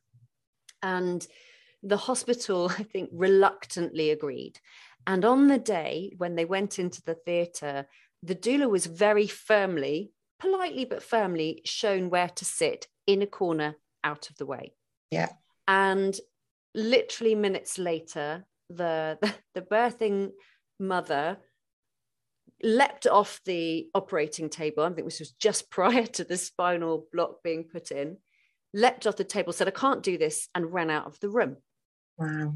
And 0.82 1.26
the 1.82 1.98
hospital 1.98 2.70
i 2.78 2.84
think 2.84 3.10
reluctantly 3.12 4.12
agreed. 4.12 4.60
And 5.08 5.26
on 5.26 5.48
the 5.48 5.58
day 5.58 6.14
when 6.18 6.36
they 6.36 6.46
went 6.46 6.80
into 6.80 7.02
the 7.04 7.16
theatre 7.16 7.88
the 8.24 8.36
doula 8.36 8.70
was 8.70 8.86
very 8.86 9.28
firmly 9.28 10.12
politely 10.40 10.86
but 10.86 11.04
firmly 11.04 11.62
shown 11.66 12.10
where 12.10 12.30
to 12.30 12.46
sit 12.46 12.88
in 13.06 13.22
a 13.22 13.28
corner 13.28 13.76
out 14.04 14.30
of 14.30 14.38
the 14.38 14.46
way. 14.46 14.74
Yeah. 15.12 15.30
And 15.68 16.18
literally 16.76 17.36
minutes 17.36 17.78
later 17.78 18.46
the 18.70 19.18
the, 19.22 19.34
the 19.56 19.62
birthing 19.62 20.32
mother 20.80 21.38
leapt 22.64 23.08
off 23.08 23.42
the 23.46 23.88
operating 23.94 24.50
table. 24.50 24.84
I 24.84 24.90
think 24.90 25.08
this 25.08 25.20
was 25.20 25.32
just 25.32 25.70
prior 25.72 26.06
to 26.06 26.24
the 26.24 26.38
spinal 26.38 27.08
block 27.12 27.44
being 27.44 27.64
put 27.64 27.92
in. 27.92 28.18
Leapt 28.74 29.08
off 29.08 29.16
the 29.16 29.24
table, 29.24 29.52
said, 29.52 29.68
I 29.68 29.72
can't 29.72 30.04
do 30.04 30.18
this, 30.18 30.48
and 30.54 30.72
ran 30.72 30.92
out 30.92 31.08
of 31.08 31.20
the 31.20 31.30
room. 31.30 31.58
Wow. 32.18 32.54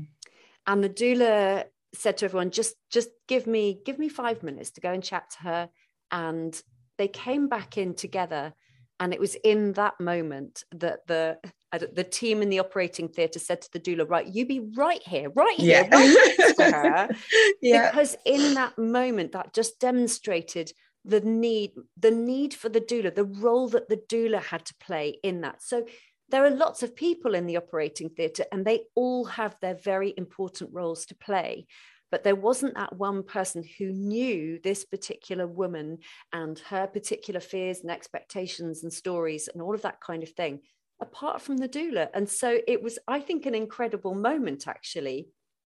And 0.67 0.84
the 0.84 0.89
doula 0.89 1.65
said 1.95 2.17
to 2.17 2.25
everyone, 2.25 2.51
just 2.51 2.75
just 2.91 3.10
give 3.27 3.47
me 3.47 3.79
give 3.86 3.99
me 3.99 4.10
five 4.10 4.43
minutes 4.43 4.71
to 4.71 4.82
go 4.82 4.91
and 4.91 5.03
chat 5.03 5.29
to 5.32 5.39
her. 5.39 5.69
And 6.12 6.60
they 6.97 7.08
came 7.08 7.47
back 7.47 7.77
in 7.77 7.95
together. 7.95 8.53
And 8.99 9.13
it 9.13 9.19
was 9.19 9.36
in 9.36 9.73
that 9.73 9.99
moment 9.99 10.63
that 10.71 11.08
the 11.08 11.39
Uh, 11.73 11.79
the 11.93 12.03
team 12.03 12.41
in 12.41 12.49
the 12.49 12.59
operating 12.59 13.09
theatre 13.09 13.39
said 13.39 13.62
to 13.62 13.71
the 13.71 13.79
doula, 13.79 14.07
right, 14.07 14.27
you 14.27 14.45
be 14.45 14.59
right 14.75 15.01
here, 15.03 15.29
right 15.31 15.59
here, 15.59 15.88
yeah. 15.89 15.97
right 15.97 16.36
next 16.38 16.55
to 16.55 16.63
her. 16.63 17.09
yeah. 17.62 17.89
Because 17.89 18.15
in 18.25 18.53
that 18.53 18.77
moment, 18.77 19.31
that 19.31 19.53
just 19.53 19.79
demonstrated 19.79 20.71
the 21.03 21.21
need, 21.21 21.71
the 21.97 22.12
need 22.12 22.53
for 22.53 22.69
the 22.69 22.79
doula, 22.79 23.13
the 23.13 23.25
role 23.25 23.67
that 23.69 23.89
the 23.89 23.97
doula 23.97 24.41
had 24.41 24.65
to 24.65 24.75
play 24.75 25.17
in 25.23 25.41
that. 25.41 25.63
So 25.63 25.86
there 26.29 26.45
are 26.45 26.51
lots 26.51 26.83
of 26.83 26.95
people 26.95 27.33
in 27.33 27.47
the 27.47 27.57
operating 27.57 28.09
theatre 28.09 28.45
and 28.51 28.63
they 28.63 28.83
all 28.95 29.25
have 29.25 29.55
their 29.59 29.75
very 29.75 30.13
important 30.15 30.69
roles 30.73 31.05
to 31.07 31.15
play 31.15 31.65
but 32.13 32.23
there 32.23 32.36
wasn't 32.36 32.75
that 32.75 32.95
one 32.95 33.23
person 33.23 33.63
who 33.79 33.91
knew 33.91 34.59
this 34.63 34.86
particular 34.86 35.47
woman 35.47 35.97
and 36.31 36.59
her 36.59 36.86
particular 36.86 37.39
fears 37.39 37.79
and 37.79 37.89
expectations 37.89 38.83
and 38.83 38.93
stories 38.93 39.49
and 39.51 39.63
all 39.63 39.73
of 39.73 39.81
that 39.81 39.99
kind 39.99 40.21
of 40.21 40.29
thing 40.29 40.59
apart 41.01 41.41
from 41.41 41.58
the 41.58 41.69
doula. 41.69 42.10
And 42.13 42.27
so 42.29 42.60
it 42.67 42.82
was, 42.82 42.99
I 43.08 43.19
think, 43.19 43.45
an 43.45 43.56
incredible 43.56 44.15
moment 44.15 44.67
actually. 44.67 45.27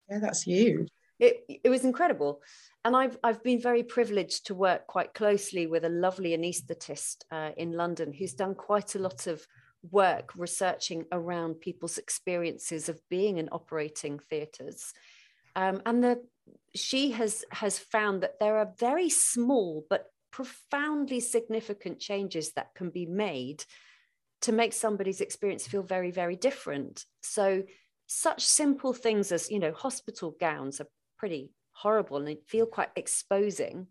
Yeah, 0.10 0.20
that's 0.20 0.44
huge. 0.44 0.90
It, 1.20 1.46
it 1.64 1.70
was 1.70 1.86
incredible. 1.86 2.42
And 2.84 2.96
I've, 2.96 3.18
I've 3.24 3.42
been 3.42 3.62
very 3.62 3.84
privileged 3.84 4.48
to 4.48 4.56
work 4.56 4.86
quite 4.88 5.14
closely 5.14 5.66
with 5.66 5.86
a 5.86 5.90
lovely 5.90 6.38
anaesthetist 6.38 7.24
uh, 7.32 7.52
in 7.58 7.72
London 7.72 8.14
who's 8.14 8.34
done 8.34 8.54
quite 8.54 8.96
a 8.96 9.00
lot 9.00 9.28
of 9.28 9.46
work 9.92 10.32
researching 10.36 11.06
around 11.12 11.62
people's 11.62 11.98
experiences 11.98 12.90
of 12.90 13.00
being 13.10 13.38
in 13.38 13.50
operating 13.52 14.20
theatres. 14.20 14.94
Um, 15.56 15.82
and 15.86 16.04
the, 16.04 16.22
she 16.74 17.12
has, 17.12 17.46
has 17.52 17.80
found 17.80 18.22
that 18.22 18.40
there 18.40 18.58
are 18.58 18.74
very 18.78 19.10
small 19.10 19.86
but 19.90 20.08
profoundly 20.32 21.22
significant 21.22 22.00
changes 22.00 22.52
that 22.54 22.76
can 22.76 22.90
be 22.90 23.06
made 23.06 23.64
to 24.46 24.52
make 24.52 24.74
somebody's 24.74 25.22
experience 25.22 25.68
feel 25.68 25.82
very, 25.82 26.12
very 26.12 26.36
different. 26.36 27.06
So, 27.22 27.64
such 28.06 28.46
simple 28.46 28.94
things 28.94 29.32
as, 29.32 29.50
you 29.50 29.58
know, 29.58 29.72
hospital 29.72 30.36
gowns 30.40 30.80
are 30.80 30.88
pretty 31.18 31.50
horrible 31.72 32.18
and 32.18 32.28
they 32.28 32.38
feel 32.48 32.68
quite 32.68 32.90
exposing. 32.96 33.88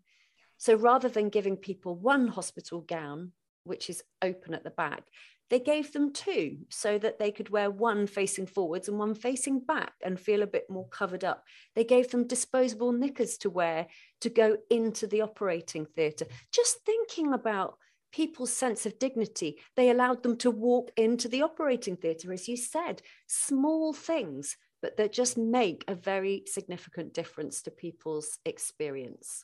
So, 0.57 0.75
rather 0.75 1.09
than 1.09 1.27
giving 1.27 1.57
people 1.57 1.95
one 1.95 2.29
hospital 2.29 2.79
gown, 2.79 3.33
which 3.65 3.89
is 3.89 4.01
open 4.21 4.53
at 4.53 4.63
the 4.63 4.69
back, 4.69 5.03
they 5.49 5.59
gave 5.59 5.91
them 5.91 6.13
two 6.13 6.59
so 6.69 6.97
that 6.99 7.19
they 7.19 7.31
could 7.31 7.49
wear 7.49 7.69
one 7.69 8.07
facing 8.07 8.47
forwards 8.47 8.87
and 8.87 8.97
one 8.97 9.13
facing 9.13 9.59
back 9.59 9.91
and 10.05 10.17
feel 10.17 10.41
a 10.41 10.47
bit 10.47 10.69
more 10.69 10.87
covered 10.87 11.25
up. 11.25 11.43
They 11.75 11.83
gave 11.83 12.11
them 12.11 12.27
disposable 12.27 12.93
knickers 12.93 13.37
to 13.39 13.49
wear 13.49 13.87
to 14.21 14.29
go 14.29 14.55
into 14.69 15.05
the 15.05 15.21
operating 15.21 15.85
theatre. 15.85 16.27
Just 16.53 16.77
thinking 16.85 17.33
about 17.33 17.77
people's 18.15 18.53
sense 18.53 18.85
of 18.85 18.97
dignity. 18.97 19.57
They 19.75 19.89
allowed 19.89 20.23
them 20.23 20.37
to 20.37 20.49
walk 20.49 20.91
into 20.95 21.27
the 21.27 21.41
operating 21.41 21.97
theatre, 21.97 22.31
as 22.31 22.47
you 22.47 22.55
said, 22.55 23.01
small 23.27 23.91
things, 23.91 24.55
but 24.81 24.95
that 24.95 25.11
just 25.11 25.37
make 25.37 25.83
a 25.87 25.95
very 25.95 26.43
significant 26.45 27.13
difference 27.13 27.61
to 27.63 27.71
people's 27.71 28.39
experience. 28.45 29.43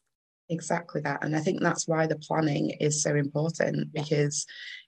Exactly 0.49 1.01
that. 1.01 1.23
And 1.23 1.35
I 1.35 1.39
think 1.39 1.61
that's 1.61 1.87
why 1.87 2.07
the 2.07 2.17
planning 2.17 2.71
is 2.79 3.03
so 3.03 3.15
important 3.15 3.91
because 3.93 4.45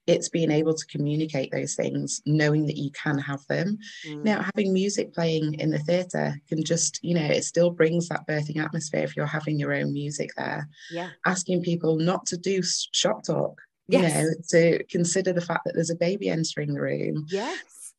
it's 0.07 0.29
being 0.29 0.51
able 0.51 0.73
to 0.73 0.85
communicate 0.87 1.51
those 1.51 1.75
things, 1.75 2.21
knowing 2.25 2.65
that 2.67 2.77
you 2.77 2.91
can 2.91 3.17
have 3.17 3.45
them. 3.47 3.77
Mm. 4.07 4.23
Now, 4.23 4.41
having 4.43 4.73
music 4.73 5.13
playing 5.13 5.55
in 5.55 5.71
the 5.71 5.79
theatre 5.79 6.35
can 6.47 6.63
just, 6.63 6.99
you 7.01 7.15
know, 7.15 7.25
it 7.25 7.43
still 7.43 7.69
brings 7.69 8.09
that 8.09 8.27
birthing 8.27 8.63
atmosphere 8.63 9.03
if 9.03 9.15
you're 9.15 9.25
having 9.25 9.59
your 9.59 9.73
own 9.73 9.93
music 9.93 10.31
there. 10.37 10.67
Yeah. 10.91 11.09
Asking 11.25 11.63
people 11.63 11.97
not 11.97 12.25
to 12.27 12.37
do 12.37 12.61
shop 12.93 13.23
talk 13.25 13.57
yes. 13.87 14.15
you 14.15 14.23
know, 14.23 14.33
to 14.49 14.83
consider 14.85 15.33
the 15.33 15.41
fact 15.41 15.61
that 15.65 15.73
there's 15.75 15.89
a 15.89 15.95
baby 15.95 16.29
entering 16.29 16.73
the 16.73 16.81
room. 16.81 17.25
Yes. 17.29 17.93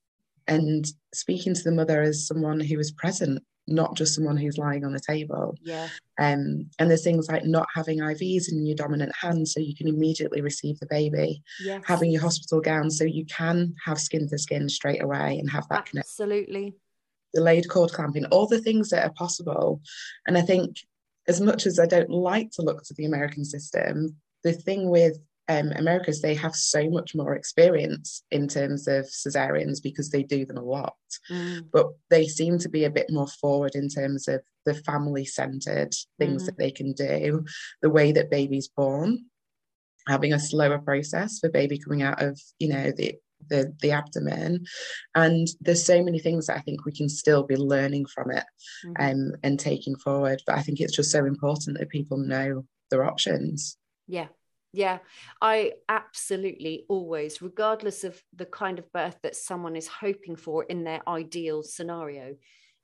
And 0.47 0.87
speaking 1.15 1.55
to 1.55 1.63
the 1.63 1.73
mother 1.73 2.03
as 2.03 2.27
someone 2.27 2.61
who 2.61 2.79
is 2.79 2.93
present, 2.93 3.43
not 3.67 3.97
just 3.97 4.15
someone 4.15 4.37
who's 4.37 4.59
lying 4.59 4.85
on 4.85 4.93
the 4.93 5.01
table. 5.01 5.57
Yeah. 5.63 5.89
Um, 6.19 6.69
and 6.79 6.91
there's 6.91 7.05
things 7.05 7.29
like 7.29 7.45
not 7.45 7.67
having 7.75 8.01
IVs 8.01 8.53
in 8.53 8.67
your 8.67 8.77
dominant 8.77 9.13
hand 9.19 9.49
so 9.49 9.61
you 9.61 9.75
can 9.75 9.89
immediately 9.89 10.43
receive 10.43 10.79
the 10.81 10.87
baby. 10.87 11.43
Yes. 11.63 11.83
Having 11.87 12.11
your 12.11 12.21
hospital 12.21 12.61
gown 12.61 12.91
so 12.91 13.05
you 13.05 13.25
can 13.27 13.75
have 13.85 13.99
skin 13.99 14.29
to 14.29 14.39
skin 14.39 14.69
straight 14.69 15.03
away 15.03 15.39
and 15.39 15.51
have 15.51 15.67
that 15.71 15.87
connection. 15.87 16.11
Absolutely. 16.11 16.75
Delayed 17.33 17.69
cord 17.69 17.93
clamping, 17.93 18.27
all 18.27 18.47
the 18.47 18.61
things 18.61 18.91
that 18.91 19.05
are 19.05 19.13
possible. 19.15 19.81
And 20.27 20.37
I 20.37 20.43
think 20.43 20.77
as 21.27 21.41
much 21.41 21.67
as 21.67 21.79
I 21.79 21.87
don't 21.87 22.11
like 22.11 22.51
to 22.53 22.63
look 22.63 22.83
to 22.85 22.95
the 22.95 23.07
American 23.07 23.45
system, 23.45 24.17
the 24.43 24.53
thing 24.53 24.91
with 24.91 25.19
um, 25.49 25.73
Americas, 25.73 26.23
they 26.23 26.35
have 26.35 26.55
so 26.55 26.89
much 26.89 27.15
more 27.15 27.35
experience 27.35 28.23
in 28.31 28.49
terms 28.49 28.89
of 28.89 29.05
cesareans 29.05 29.83
because 29.83 30.11
they 30.11 30.23
do 30.23 30.47
them 30.47 30.57
a 30.57 30.63
lot. 30.63 30.95
Mm. 31.31 31.69
But 31.73 31.89
they 32.11 32.27
seem 32.27 32.59
to 32.61 32.69
be 32.69 32.85
a 32.85 32.91
bit 32.91 33.11
more 33.11 33.29
forward 33.29 33.75
in 33.75 33.89
terms 33.89 34.27
of 34.27 34.43
the 34.65 34.75
family 34.75 35.25
centered 35.25 35.95
things 36.19 36.43
mm. 36.43 36.47
that 36.47 36.59
they 36.59 36.71
can 36.71 36.93
do, 36.93 37.45
the 37.83 37.91
way 37.91 38.13
that 38.13 38.31
baby's 38.31 38.69
born, 38.69 39.27
having 40.09 40.33
a 40.33 40.39
slower 40.39 40.79
process 40.79 41.39
for 41.39 41.51
baby 41.51 41.79
coming 41.79 42.03
out 42.03 42.23
of, 42.23 42.41
you 42.59 42.69
know, 42.69 42.91
the 42.97 43.15
the, 43.51 43.75
the 43.83 43.91
abdomen 43.91 44.65
and 45.15 45.49
there's 45.61 45.85
so 45.85 46.03
many 46.03 46.19
things 46.19 46.47
that 46.47 46.57
i 46.57 46.61
think 46.61 46.87
we 46.87 46.93
can 46.93 47.11
still 47.11 47.43
be 47.43 47.57
learning 47.57 48.07
from 48.07 48.31
it 48.31 48.45
mm-hmm. 48.87 48.93
um, 48.99 49.33
and 49.43 49.61
taking 49.61 49.97
forward 49.97 50.41
but 50.47 50.57
i 50.57 50.63
think 50.63 50.81
it's 50.81 50.97
just 50.97 51.11
so 51.11 51.27
important 51.27 51.77
that 51.79 51.91
people 51.91 52.17
know 52.17 52.65
their 52.91 53.05
options 53.05 53.77
yeah 54.07 54.29
yeah, 54.75 54.99
I 55.41 55.75
absolutely 55.89 56.85
always, 56.89 57.41
regardless 57.41 58.03
of 58.03 58.21
the 58.35 58.45
kind 58.45 58.81
of 58.81 58.93
birth 58.93 59.17
that 59.23 59.37
someone 59.37 59.77
is 59.77 59.87
hoping 59.87 60.35
for 60.35 60.65
in 60.65 60.83
their 60.83 61.01
ideal 61.09 61.63
scenario, 61.63 62.35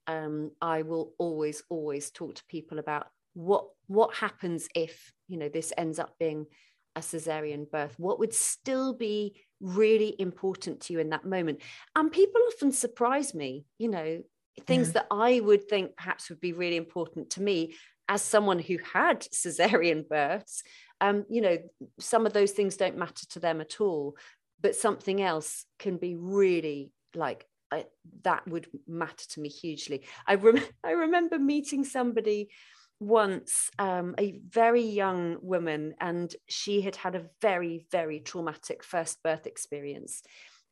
um, 0.06 0.52
I 0.62 0.82
will 0.82 1.12
always, 1.18 1.64
always 1.68 2.12
talk 2.12 2.36
to 2.36 2.44
people 2.48 2.78
about 2.78 3.08
what 3.34 3.66
what 3.86 4.14
happens 4.14 4.68
if 4.74 5.12
you 5.28 5.38
know 5.38 5.48
this 5.48 5.72
ends 5.76 5.98
up 5.98 6.14
being 6.18 6.46
a 6.94 7.00
cesarean 7.00 7.68
birth. 7.68 7.94
What 7.98 8.20
would 8.20 8.34
still 8.34 8.94
be 8.94 9.40
really 9.60 10.14
important 10.18 10.82
to 10.82 10.92
you 10.92 11.00
in 11.00 11.10
that 11.10 11.24
moment? 11.24 11.60
And 11.96 12.12
people 12.12 12.40
often 12.48 12.70
surprise 12.70 13.34
me. 13.34 13.64
You 13.78 13.88
know, 13.88 14.22
things 14.64 14.88
yeah. 14.88 14.92
that 14.92 15.06
I 15.10 15.40
would 15.40 15.68
think 15.68 15.96
perhaps 15.96 16.30
would 16.30 16.40
be 16.40 16.52
really 16.52 16.76
important 16.76 17.30
to 17.30 17.42
me 17.42 17.74
as 18.08 18.22
someone 18.22 18.58
who 18.58 18.76
had 18.92 19.20
cesarean 19.32 20.06
births 20.06 20.62
um, 21.00 21.24
you 21.28 21.40
know, 21.40 21.58
some 21.98 22.26
of 22.26 22.32
those 22.32 22.52
things 22.52 22.76
don't 22.76 22.98
matter 22.98 23.26
to 23.30 23.40
them 23.40 23.60
at 23.60 23.80
all, 23.80 24.16
but 24.60 24.76
something 24.76 25.22
else 25.22 25.64
can 25.78 25.96
be 25.96 26.16
really 26.16 26.92
like 27.14 27.46
I, 27.72 27.86
that 28.22 28.46
would 28.48 28.66
matter 28.88 29.24
to 29.30 29.40
me 29.40 29.48
hugely. 29.48 30.04
I 30.26 30.34
rem- 30.34 30.62
I 30.84 30.92
remember 30.92 31.38
meeting 31.38 31.84
somebody 31.84 32.50
once, 32.98 33.70
um, 33.78 34.14
a 34.18 34.40
very 34.48 34.82
young 34.82 35.38
woman, 35.40 35.94
and 36.00 36.34
she 36.48 36.82
had 36.82 36.96
had 36.96 37.14
a 37.14 37.26
very 37.40 37.86
very 37.90 38.20
traumatic 38.20 38.84
first 38.84 39.22
birth 39.22 39.46
experience. 39.46 40.22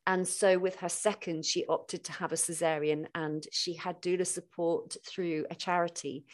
And 0.05 0.27
so, 0.27 0.57
with 0.57 0.75
her 0.77 0.89
second, 0.89 1.45
she 1.45 1.65
opted 1.67 2.03
to 2.05 2.11
have 2.13 2.31
a 2.31 2.35
cesarean, 2.35 3.05
and 3.15 3.45
she 3.51 3.73
had 3.73 4.01
doula 4.01 4.27
support 4.27 4.97
through 5.07 5.45
a 5.49 5.55
charity. 5.55 6.25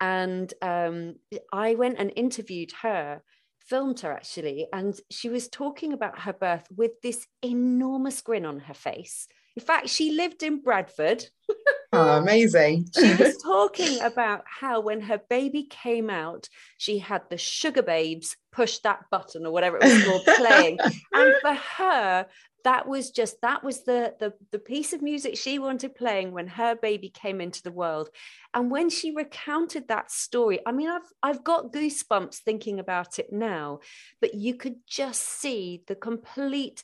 And 0.00 0.52
um, 0.60 1.14
I 1.52 1.74
went 1.74 1.98
and 1.98 2.12
interviewed 2.14 2.72
her 2.82 3.22
filmed 3.66 4.00
her 4.00 4.12
actually, 4.12 4.66
and 4.72 4.98
she 5.10 5.28
was 5.28 5.48
talking 5.48 5.92
about 5.92 6.20
her 6.20 6.32
birth 6.32 6.66
with 6.74 7.00
this 7.02 7.26
enormous 7.42 8.20
grin 8.22 8.46
on 8.46 8.60
her 8.60 8.74
face. 8.74 9.26
In 9.56 9.62
fact, 9.62 9.88
she 9.88 10.12
lived 10.12 10.42
in 10.42 10.60
Bradford. 10.60 11.24
Oh, 11.92 12.18
amazing. 12.18 12.88
she 12.98 13.14
was 13.14 13.38
talking 13.42 14.00
about 14.02 14.42
how 14.44 14.80
when 14.80 15.00
her 15.02 15.20
baby 15.30 15.62
came 15.62 16.10
out, 16.10 16.48
she 16.76 16.98
had 16.98 17.22
the 17.30 17.36
Sugababes 17.36 18.36
push 18.52 18.78
that 18.78 19.04
button 19.10 19.46
or 19.46 19.52
whatever 19.52 19.78
it 19.78 19.84
was 19.84 20.04
called 20.04 20.24
playing. 20.36 20.78
And 21.14 21.34
for 21.40 21.54
her, 21.54 22.26
that 22.66 22.86
was 22.86 23.10
just 23.10 23.40
that 23.40 23.64
was 23.64 23.84
the, 23.84 24.14
the 24.20 24.34
the 24.52 24.58
piece 24.58 24.92
of 24.92 25.00
music 25.00 25.36
she 25.36 25.58
wanted 25.58 25.94
playing 25.94 26.32
when 26.32 26.48
her 26.48 26.74
baby 26.74 27.08
came 27.08 27.40
into 27.40 27.62
the 27.62 27.72
world. 27.72 28.10
And 28.52 28.70
when 28.70 28.90
she 28.90 29.14
recounted 29.14 29.88
that 29.88 30.10
story 30.10 30.60
i 30.66 30.72
mean 30.72 30.88
i've 30.88 31.10
i've 31.22 31.44
got 31.44 31.72
goosebumps 31.72 32.36
thinking 32.36 32.78
about 32.80 33.18
it 33.18 33.30
now 33.32 33.80
but 34.20 34.34
you 34.34 34.54
could 34.54 34.76
just 34.86 35.22
see 35.22 35.82
the 35.86 35.94
complete 35.94 36.82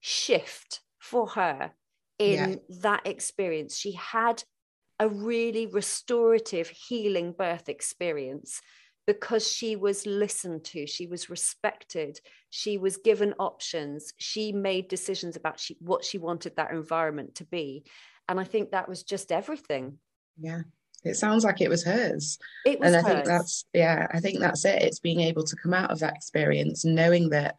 shift 0.00 0.80
for 0.98 1.26
her 1.28 1.72
in 2.18 2.50
yeah. 2.50 2.78
that 2.80 3.06
experience. 3.06 3.76
She 3.76 3.92
had 3.92 4.44
a 4.98 5.08
really 5.08 5.66
restorative 5.66 6.68
healing 6.68 7.32
birth 7.32 7.68
experience 7.68 8.60
because 9.06 9.50
she 9.50 9.76
was 9.76 10.06
listened 10.06 10.64
to, 10.64 10.86
she 10.86 11.06
was 11.06 11.28
respected, 11.28 12.20
she 12.50 12.78
was 12.78 12.98
given 12.98 13.34
options, 13.38 14.12
she 14.16 14.52
made 14.52 14.88
decisions 14.88 15.36
about 15.36 15.58
she, 15.58 15.76
what 15.80 16.04
she 16.04 16.18
wanted 16.18 16.56
that 16.56 16.70
environment 16.70 17.34
to 17.36 17.44
be. 17.44 17.84
And 18.28 18.38
I 18.38 18.44
think 18.44 18.70
that 18.70 18.88
was 18.88 19.02
just 19.02 19.32
everything. 19.32 19.98
Yeah. 20.40 20.62
It 21.04 21.16
sounds 21.16 21.42
like 21.42 21.60
it 21.60 21.68
was 21.68 21.82
hers. 21.82 22.38
It 22.64 22.78
was 22.78 22.86
and 22.86 22.96
I 22.96 23.00
hers. 23.00 23.12
think 23.12 23.24
that's 23.26 23.64
yeah, 23.72 24.06
I 24.12 24.20
think 24.20 24.38
that's 24.38 24.64
it. 24.64 24.82
It's 24.82 25.00
being 25.00 25.20
able 25.20 25.42
to 25.44 25.56
come 25.56 25.74
out 25.74 25.90
of 25.90 25.98
that 25.98 26.14
experience, 26.14 26.84
knowing 26.84 27.30
that 27.30 27.56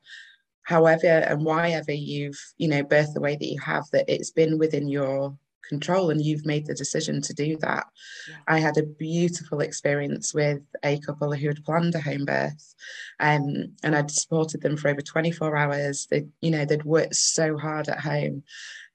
however 0.61 1.07
and 1.07 1.43
why 1.43 1.71
ever 1.71 1.91
you've, 1.91 2.39
you 2.57 2.69
know, 2.69 2.83
birthed 2.83 3.13
the 3.13 3.21
way 3.21 3.35
that 3.35 3.45
you 3.45 3.59
have, 3.59 3.83
that 3.91 4.05
it's 4.07 4.31
been 4.31 4.57
within 4.57 4.87
your 4.87 5.37
control 5.67 6.09
and 6.09 6.21
you've 6.21 6.45
made 6.45 6.65
the 6.65 6.73
decision 6.73 7.21
to 7.21 7.33
do 7.33 7.57
that. 7.57 7.85
Yeah. 8.29 8.35
I 8.47 8.59
had 8.59 8.77
a 8.77 8.83
beautiful 8.83 9.61
experience 9.61 10.33
with 10.33 10.61
a 10.83 10.99
couple 10.99 11.33
who 11.33 11.47
had 11.47 11.63
planned 11.63 11.95
a 11.95 12.01
home 12.01 12.25
birth 12.25 12.75
um, 13.19 13.73
and 13.83 13.95
I'd 13.95 14.11
supported 14.11 14.61
them 14.61 14.77
for 14.77 14.89
over 14.89 15.01
24 15.01 15.55
hours. 15.55 16.07
They, 16.09 16.25
you 16.41 16.51
know, 16.51 16.65
they'd 16.65 16.83
worked 16.83 17.15
so 17.15 17.57
hard 17.57 17.89
at 17.89 17.99
home. 17.99 18.43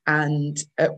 And 0.07 0.59
at 0.78 0.92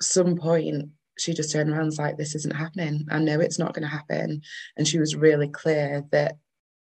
some 0.00 0.36
point, 0.36 0.90
she 1.18 1.34
just 1.34 1.52
turned 1.52 1.70
around 1.70 1.80
and 1.80 1.86
was 1.86 1.98
like, 1.98 2.16
This 2.16 2.34
isn't 2.34 2.56
happening. 2.56 3.06
I 3.10 3.18
know 3.18 3.40
it's 3.40 3.58
not 3.58 3.74
going 3.74 3.82
to 3.82 3.88
happen. 3.88 4.42
And 4.76 4.86
she 4.86 4.98
was 4.98 5.14
really 5.14 5.48
clear 5.48 6.04
that 6.10 6.36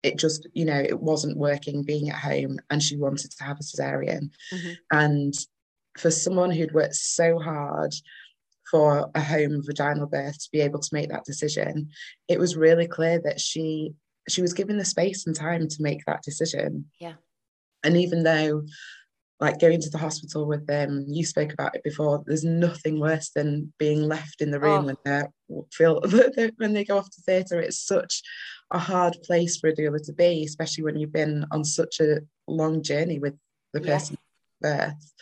it 0.02 0.18
just, 0.18 0.48
you 0.52 0.64
know, 0.64 0.78
it 0.78 1.00
wasn't 1.00 1.38
working 1.38 1.82
being 1.82 2.10
at 2.10 2.16
home 2.16 2.58
and 2.70 2.82
she 2.82 2.96
wanted 2.96 3.30
to 3.32 3.44
have 3.44 3.58
a 3.58 3.62
cesarean. 3.62 4.30
Mm-hmm. 4.52 4.72
And 4.90 5.34
for 5.98 6.10
someone 6.10 6.50
who'd 6.50 6.74
worked 6.74 6.94
so 6.94 7.38
hard 7.38 7.94
for 8.70 9.10
a 9.14 9.20
home 9.20 9.62
vaginal 9.64 10.06
birth 10.06 10.38
to 10.38 10.48
be 10.52 10.60
able 10.60 10.80
to 10.80 10.94
make 10.94 11.08
that 11.10 11.24
decision, 11.24 11.90
it 12.28 12.38
was 12.38 12.56
really 12.56 12.86
clear 12.86 13.20
that 13.20 13.40
she 13.40 13.92
she 14.28 14.42
was 14.42 14.52
given 14.52 14.76
the 14.76 14.84
space 14.84 15.26
and 15.26 15.36
time 15.36 15.68
to 15.68 15.82
make 15.82 16.04
that 16.06 16.22
decision. 16.22 16.86
Yeah. 17.00 17.14
And 17.84 17.96
even 17.96 18.24
though 18.24 18.64
like 19.38 19.60
going 19.60 19.80
to 19.80 19.90
the 19.90 19.98
hospital 19.98 20.46
with 20.46 20.66
them, 20.66 21.04
you 21.08 21.24
spoke 21.24 21.52
about 21.52 21.76
it 21.76 21.84
before, 21.84 22.24
there's 22.26 22.42
nothing 22.42 22.98
worse 22.98 23.30
than 23.30 23.72
being 23.78 24.02
left 24.02 24.40
in 24.40 24.50
the 24.50 24.58
room 24.58 24.84
oh. 24.84 24.86
when 24.86 24.96
they 25.04 25.22
feel 25.72 26.02
when 26.56 26.72
they 26.72 26.84
go 26.84 26.98
off 26.98 27.10
to 27.10 27.22
theatre. 27.22 27.60
It's 27.60 27.86
such 27.86 28.22
a 28.72 28.78
hard 28.78 29.16
place 29.22 29.58
for 29.58 29.68
a 29.68 29.74
doula 29.74 30.04
to 30.06 30.12
be, 30.12 30.44
especially 30.44 30.84
when 30.84 30.98
you've 30.98 31.12
been 31.12 31.46
on 31.52 31.64
such 31.64 32.00
a 32.00 32.20
long 32.48 32.82
journey 32.82 33.18
with 33.18 33.34
the 33.72 33.80
person 33.80 34.16
yeah. 34.62 34.86
birth 34.86 35.12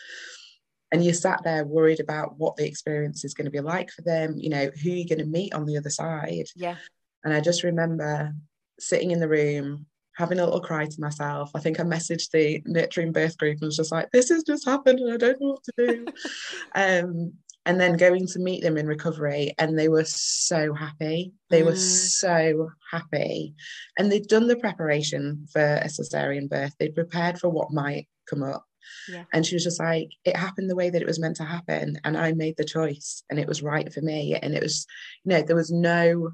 and 0.95 1.03
you 1.03 1.13
sat 1.13 1.43
there 1.43 1.65
worried 1.65 1.99
about 1.99 2.39
what 2.39 2.55
the 2.55 2.65
experience 2.65 3.25
is 3.25 3.33
going 3.33 3.45
to 3.45 3.51
be 3.51 3.59
like 3.59 3.91
for 3.91 4.01
them 4.01 4.35
you 4.37 4.49
know 4.49 4.71
who 4.81 4.89
you're 4.89 5.07
going 5.07 5.19
to 5.19 5.25
meet 5.25 5.53
on 5.53 5.65
the 5.65 5.77
other 5.77 5.89
side. 5.89 6.45
Yeah. 6.55 6.77
And 7.23 7.33
i 7.33 7.41
just 7.41 7.63
remember 7.63 8.33
sitting 8.79 9.11
in 9.11 9.19
the 9.19 9.27
room 9.27 9.85
having 10.15 10.39
a 10.39 10.45
little 10.45 10.61
cry 10.61 10.85
to 10.85 11.01
myself. 11.01 11.51
I 11.53 11.59
think 11.59 11.79
i 11.79 11.83
messaged 11.83 12.31
the 12.31 12.61
nurturing 12.65 13.11
birth 13.11 13.37
group 13.37 13.57
and 13.59 13.67
was 13.67 13.75
just 13.75 13.91
like 13.91 14.09
this 14.11 14.29
has 14.29 14.43
just 14.43 14.65
happened 14.65 14.99
and 14.99 15.13
i 15.13 15.17
don't 15.17 15.41
know 15.41 15.49
what 15.49 15.63
to 15.63 15.73
do. 15.77 16.05
Um, 16.75 17.33
and 17.67 17.81
then 17.81 17.97
going 17.97 18.27
to 18.27 18.39
meet 18.39 18.61
them 18.61 18.77
in 18.77 18.85
recovery 18.85 19.53
and 19.57 19.77
they 19.77 19.89
were 19.89 20.05
so 20.05 20.71
happy. 20.73 21.33
They 21.49 21.63
mm. 21.63 21.65
were 21.65 21.75
so 21.75 22.69
happy. 22.91 23.55
And 23.97 24.11
they'd 24.11 24.27
done 24.27 24.45
the 24.45 24.55
preparation 24.55 25.47
for 25.51 25.77
a 25.77 25.87
cesarean 25.87 26.47
birth. 26.47 26.75
They'd 26.77 26.93
prepared 26.93 27.39
for 27.39 27.49
what 27.49 27.73
might 27.73 28.07
come 28.29 28.43
up 28.43 28.65
yeah. 29.09 29.23
And 29.33 29.45
she 29.45 29.55
was 29.55 29.63
just 29.63 29.79
like, 29.79 30.11
it 30.23 30.35
happened 30.35 30.69
the 30.69 30.75
way 30.75 30.89
that 30.89 31.01
it 31.01 31.07
was 31.07 31.19
meant 31.19 31.37
to 31.37 31.43
happen. 31.43 31.99
And 32.03 32.17
I 32.17 32.33
made 32.33 32.57
the 32.57 32.65
choice 32.65 33.23
and 33.29 33.39
it 33.39 33.47
was 33.47 33.63
right 33.63 33.91
for 33.91 34.01
me. 34.01 34.35
And 34.35 34.53
it 34.53 34.63
was, 34.63 34.85
you 35.23 35.31
know, 35.31 35.41
there 35.41 35.55
was 35.55 35.71
no 35.71 36.31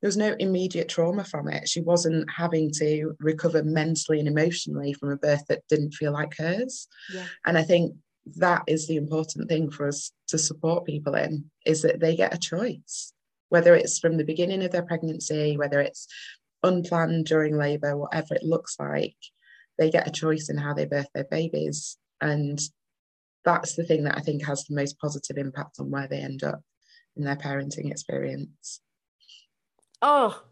there 0.00 0.08
was 0.08 0.16
no 0.16 0.34
immediate 0.38 0.88
trauma 0.88 1.24
from 1.24 1.48
it. 1.48 1.68
She 1.68 1.82
wasn't 1.82 2.28
having 2.30 2.70
to 2.78 3.14
recover 3.20 3.62
mentally 3.62 4.18
and 4.18 4.28
emotionally 4.28 4.94
from 4.94 5.10
a 5.10 5.16
birth 5.16 5.44
that 5.48 5.62
didn't 5.68 5.92
feel 5.92 6.12
like 6.12 6.36
hers. 6.38 6.88
Yeah. 7.12 7.26
And 7.44 7.58
I 7.58 7.62
think 7.62 7.94
that 8.36 8.62
is 8.66 8.86
the 8.86 8.96
important 8.96 9.48
thing 9.48 9.70
for 9.70 9.88
us 9.88 10.12
to 10.28 10.38
support 10.38 10.86
people 10.86 11.14
in 11.14 11.50
is 11.66 11.82
that 11.82 12.00
they 12.00 12.16
get 12.16 12.34
a 12.34 12.38
choice, 12.38 13.12
whether 13.50 13.74
it's 13.74 13.98
from 13.98 14.16
the 14.16 14.24
beginning 14.24 14.62
of 14.64 14.70
their 14.70 14.82
pregnancy, 14.82 15.56
whether 15.56 15.80
it's 15.80 16.06
unplanned 16.62 17.26
during 17.26 17.56
labor, 17.56 17.96
whatever 17.96 18.34
it 18.34 18.42
looks 18.42 18.76
like, 18.78 19.16
they 19.80 19.90
get 19.90 20.06
a 20.06 20.12
choice 20.12 20.50
in 20.50 20.58
how 20.58 20.74
they 20.74 20.84
birth 20.84 21.08
their 21.14 21.24
babies. 21.24 21.96
And 22.20 22.60
that's 23.44 23.74
the 23.74 23.82
thing 23.82 24.04
that 24.04 24.16
I 24.16 24.20
think 24.20 24.44
has 24.44 24.64
the 24.64 24.76
most 24.76 25.00
positive 25.00 25.38
impact 25.38 25.80
on 25.80 25.90
where 25.90 26.06
they 26.06 26.20
end 26.20 26.44
up 26.44 26.60
in 27.16 27.24
their 27.24 27.34
parenting 27.34 27.90
experience. 27.90 28.80
Oh, 30.02 30.44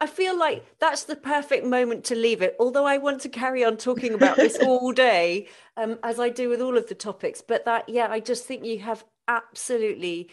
I 0.00 0.06
feel 0.06 0.38
like 0.38 0.78
that's 0.78 1.04
the 1.04 1.16
perfect 1.16 1.64
moment 1.64 2.04
to 2.04 2.14
leave 2.14 2.42
it. 2.42 2.54
Although 2.60 2.84
I 2.84 2.98
want 2.98 3.22
to 3.22 3.30
carry 3.30 3.64
on 3.64 3.78
talking 3.78 4.12
about 4.12 4.36
this 4.36 4.58
all 4.62 4.92
day, 4.92 5.48
um, 5.78 5.98
as 6.02 6.20
I 6.20 6.28
do 6.28 6.50
with 6.50 6.60
all 6.60 6.76
of 6.76 6.88
the 6.88 6.94
topics. 6.94 7.40
But 7.40 7.64
that, 7.64 7.88
yeah, 7.88 8.08
I 8.10 8.20
just 8.20 8.44
think 8.44 8.64
you 8.64 8.80
have 8.80 9.04
absolutely 9.26 10.28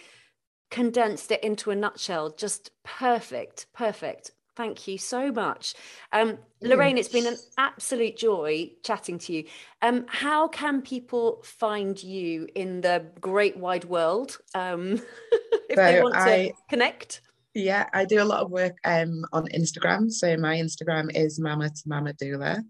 condensed 0.70 1.32
it 1.32 1.44
into 1.44 1.72
a 1.72 1.76
nutshell. 1.76 2.32
Just 2.32 2.72
perfect, 2.84 3.68
perfect. 3.74 4.32
Thank 4.56 4.88
you 4.88 4.98
so 4.98 5.32
much. 5.32 5.76
Um, 6.12 6.38
Lorraine, 6.62 6.98
it's 6.98 7.08
been 7.08 7.26
an 7.26 7.38
absolute 7.58 8.18
joy 8.18 8.72
chatting 8.84 9.18
to 9.20 9.34
you. 9.34 9.46
Um, 9.82 10.06
how 10.08 10.50
can 10.50 10.82
people 10.82 11.42
find 11.44 12.02
you 12.02 12.48
in 12.54 12.82
the 12.82 13.06
great 13.22 13.58
wide 13.58 13.86
world 13.86 14.38
um, 14.54 15.02
if 15.70 15.76
so 15.76 15.84
they 15.84 16.02
want 16.02 16.16
I, 16.16 16.50
to 16.50 16.54
connect? 16.70 17.22
Yeah, 17.54 17.88
I 17.94 18.06
do 18.06 18.22
a 18.22 18.26
lot 18.26 18.42
of 18.42 18.52
work 18.52 18.78
um, 18.86 19.24
on 19.34 19.48
Instagram. 19.48 20.10
So 20.12 20.38
my 20.38 20.58
Instagram 20.58 21.10
is 21.16 21.40
Mama 21.40 21.70
to 21.70 21.84
Mama 21.86 22.14
Doula, 22.14 22.62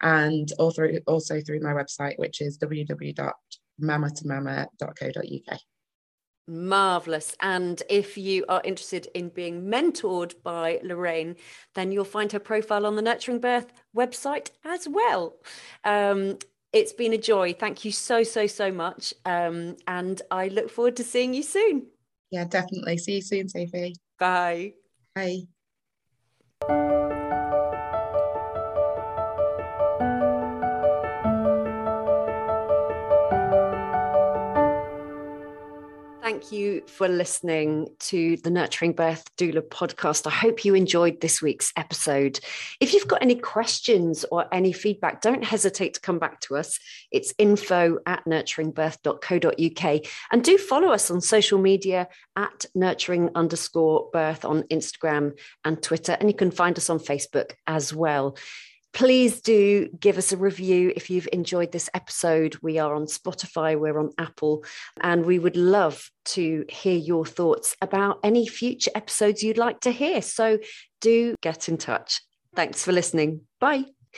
and 0.00 0.52
also 0.58 0.88
also 1.06 1.40
through 1.40 1.60
my 1.60 1.72
website, 1.72 2.18
which 2.18 2.40
is 2.40 2.58
www.mamatomama.co.uk. 2.58 5.58
Marvelous. 6.48 7.36
And 7.40 7.82
if 7.88 8.16
you 8.16 8.44
are 8.48 8.62
interested 8.64 9.08
in 9.14 9.28
being 9.28 9.62
mentored 9.66 10.34
by 10.42 10.80
Lorraine, 10.82 11.36
then 11.74 11.92
you'll 11.92 12.04
find 12.04 12.32
her 12.32 12.38
profile 12.38 12.86
on 12.86 12.96
the 12.96 13.02
Nurturing 13.02 13.40
Birth 13.40 13.72
website 13.94 14.50
as 14.64 14.88
well. 14.88 15.36
Um, 15.84 16.38
it's 16.72 16.92
been 16.92 17.12
a 17.12 17.18
joy. 17.18 17.52
Thank 17.52 17.84
you 17.84 17.92
so, 17.92 18.22
so, 18.22 18.46
so 18.46 18.72
much. 18.72 19.14
Um, 19.24 19.76
and 19.86 20.20
I 20.30 20.48
look 20.48 20.70
forward 20.70 20.96
to 20.96 21.04
seeing 21.04 21.34
you 21.34 21.42
soon. 21.42 21.86
Yeah, 22.30 22.44
definitely. 22.44 22.98
See 22.98 23.16
you 23.16 23.22
soon, 23.22 23.48
Sophie. 23.48 23.94
Bye. 24.18 24.74
Bye. 25.14 25.42
Thank 36.28 36.52
you 36.52 36.82
for 36.86 37.08
listening 37.08 37.88
to 38.00 38.36
the 38.36 38.50
Nurturing 38.50 38.92
Birth 38.92 39.34
Doula 39.38 39.66
podcast. 39.66 40.26
I 40.26 40.30
hope 40.30 40.62
you 40.62 40.74
enjoyed 40.74 41.22
this 41.22 41.40
week's 41.40 41.72
episode. 41.74 42.38
If 42.80 42.92
you've 42.92 43.08
got 43.08 43.22
any 43.22 43.36
questions 43.36 44.26
or 44.30 44.44
any 44.52 44.72
feedback, 44.72 45.22
don't 45.22 45.42
hesitate 45.42 45.94
to 45.94 46.02
come 46.02 46.18
back 46.18 46.40
to 46.40 46.56
us. 46.56 46.78
It's 47.10 47.32
info 47.38 48.00
at 48.04 48.26
nurturingbirth.co.uk. 48.26 50.06
And 50.30 50.44
do 50.44 50.58
follow 50.58 50.88
us 50.88 51.10
on 51.10 51.22
social 51.22 51.58
media 51.58 52.08
at 52.36 52.66
nurturing 52.74 53.30
underscore 53.34 54.10
birth 54.12 54.44
on 54.44 54.64
Instagram 54.64 55.32
and 55.64 55.82
Twitter. 55.82 56.12
And 56.12 56.28
you 56.28 56.36
can 56.36 56.50
find 56.50 56.76
us 56.76 56.90
on 56.90 56.98
Facebook 56.98 57.52
as 57.66 57.94
well. 57.94 58.36
Please 58.92 59.40
do 59.40 59.88
give 60.00 60.18
us 60.18 60.32
a 60.32 60.36
review 60.36 60.92
if 60.96 61.10
you've 61.10 61.28
enjoyed 61.32 61.72
this 61.72 61.90
episode. 61.94 62.56
We 62.62 62.78
are 62.78 62.94
on 62.94 63.06
Spotify, 63.06 63.78
we're 63.78 63.98
on 63.98 64.10
Apple, 64.18 64.64
and 65.00 65.24
we 65.24 65.38
would 65.38 65.56
love 65.56 66.10
to 66.26 66.64
hear 66.68 66.96
your 66.96 67.26
thoughts 67.26 67.76
about 67.80 68.18
any 68.24 68.46
future 68.46 68.90
episodes 68.94 69.42
you'd 69.42 69.58
like 69.58 69.80
to 69.80 69.90
hear. 69.90 70.22
So 70.22 70.58
do 71.00 71.34
get 71.42 71.68
in 71.68 71.76
touch. 71.76 72.22
Thanks 72.54 72.84
for 72.84 72.92
listening. 72.92 73.42
Bye. 73.60 73.84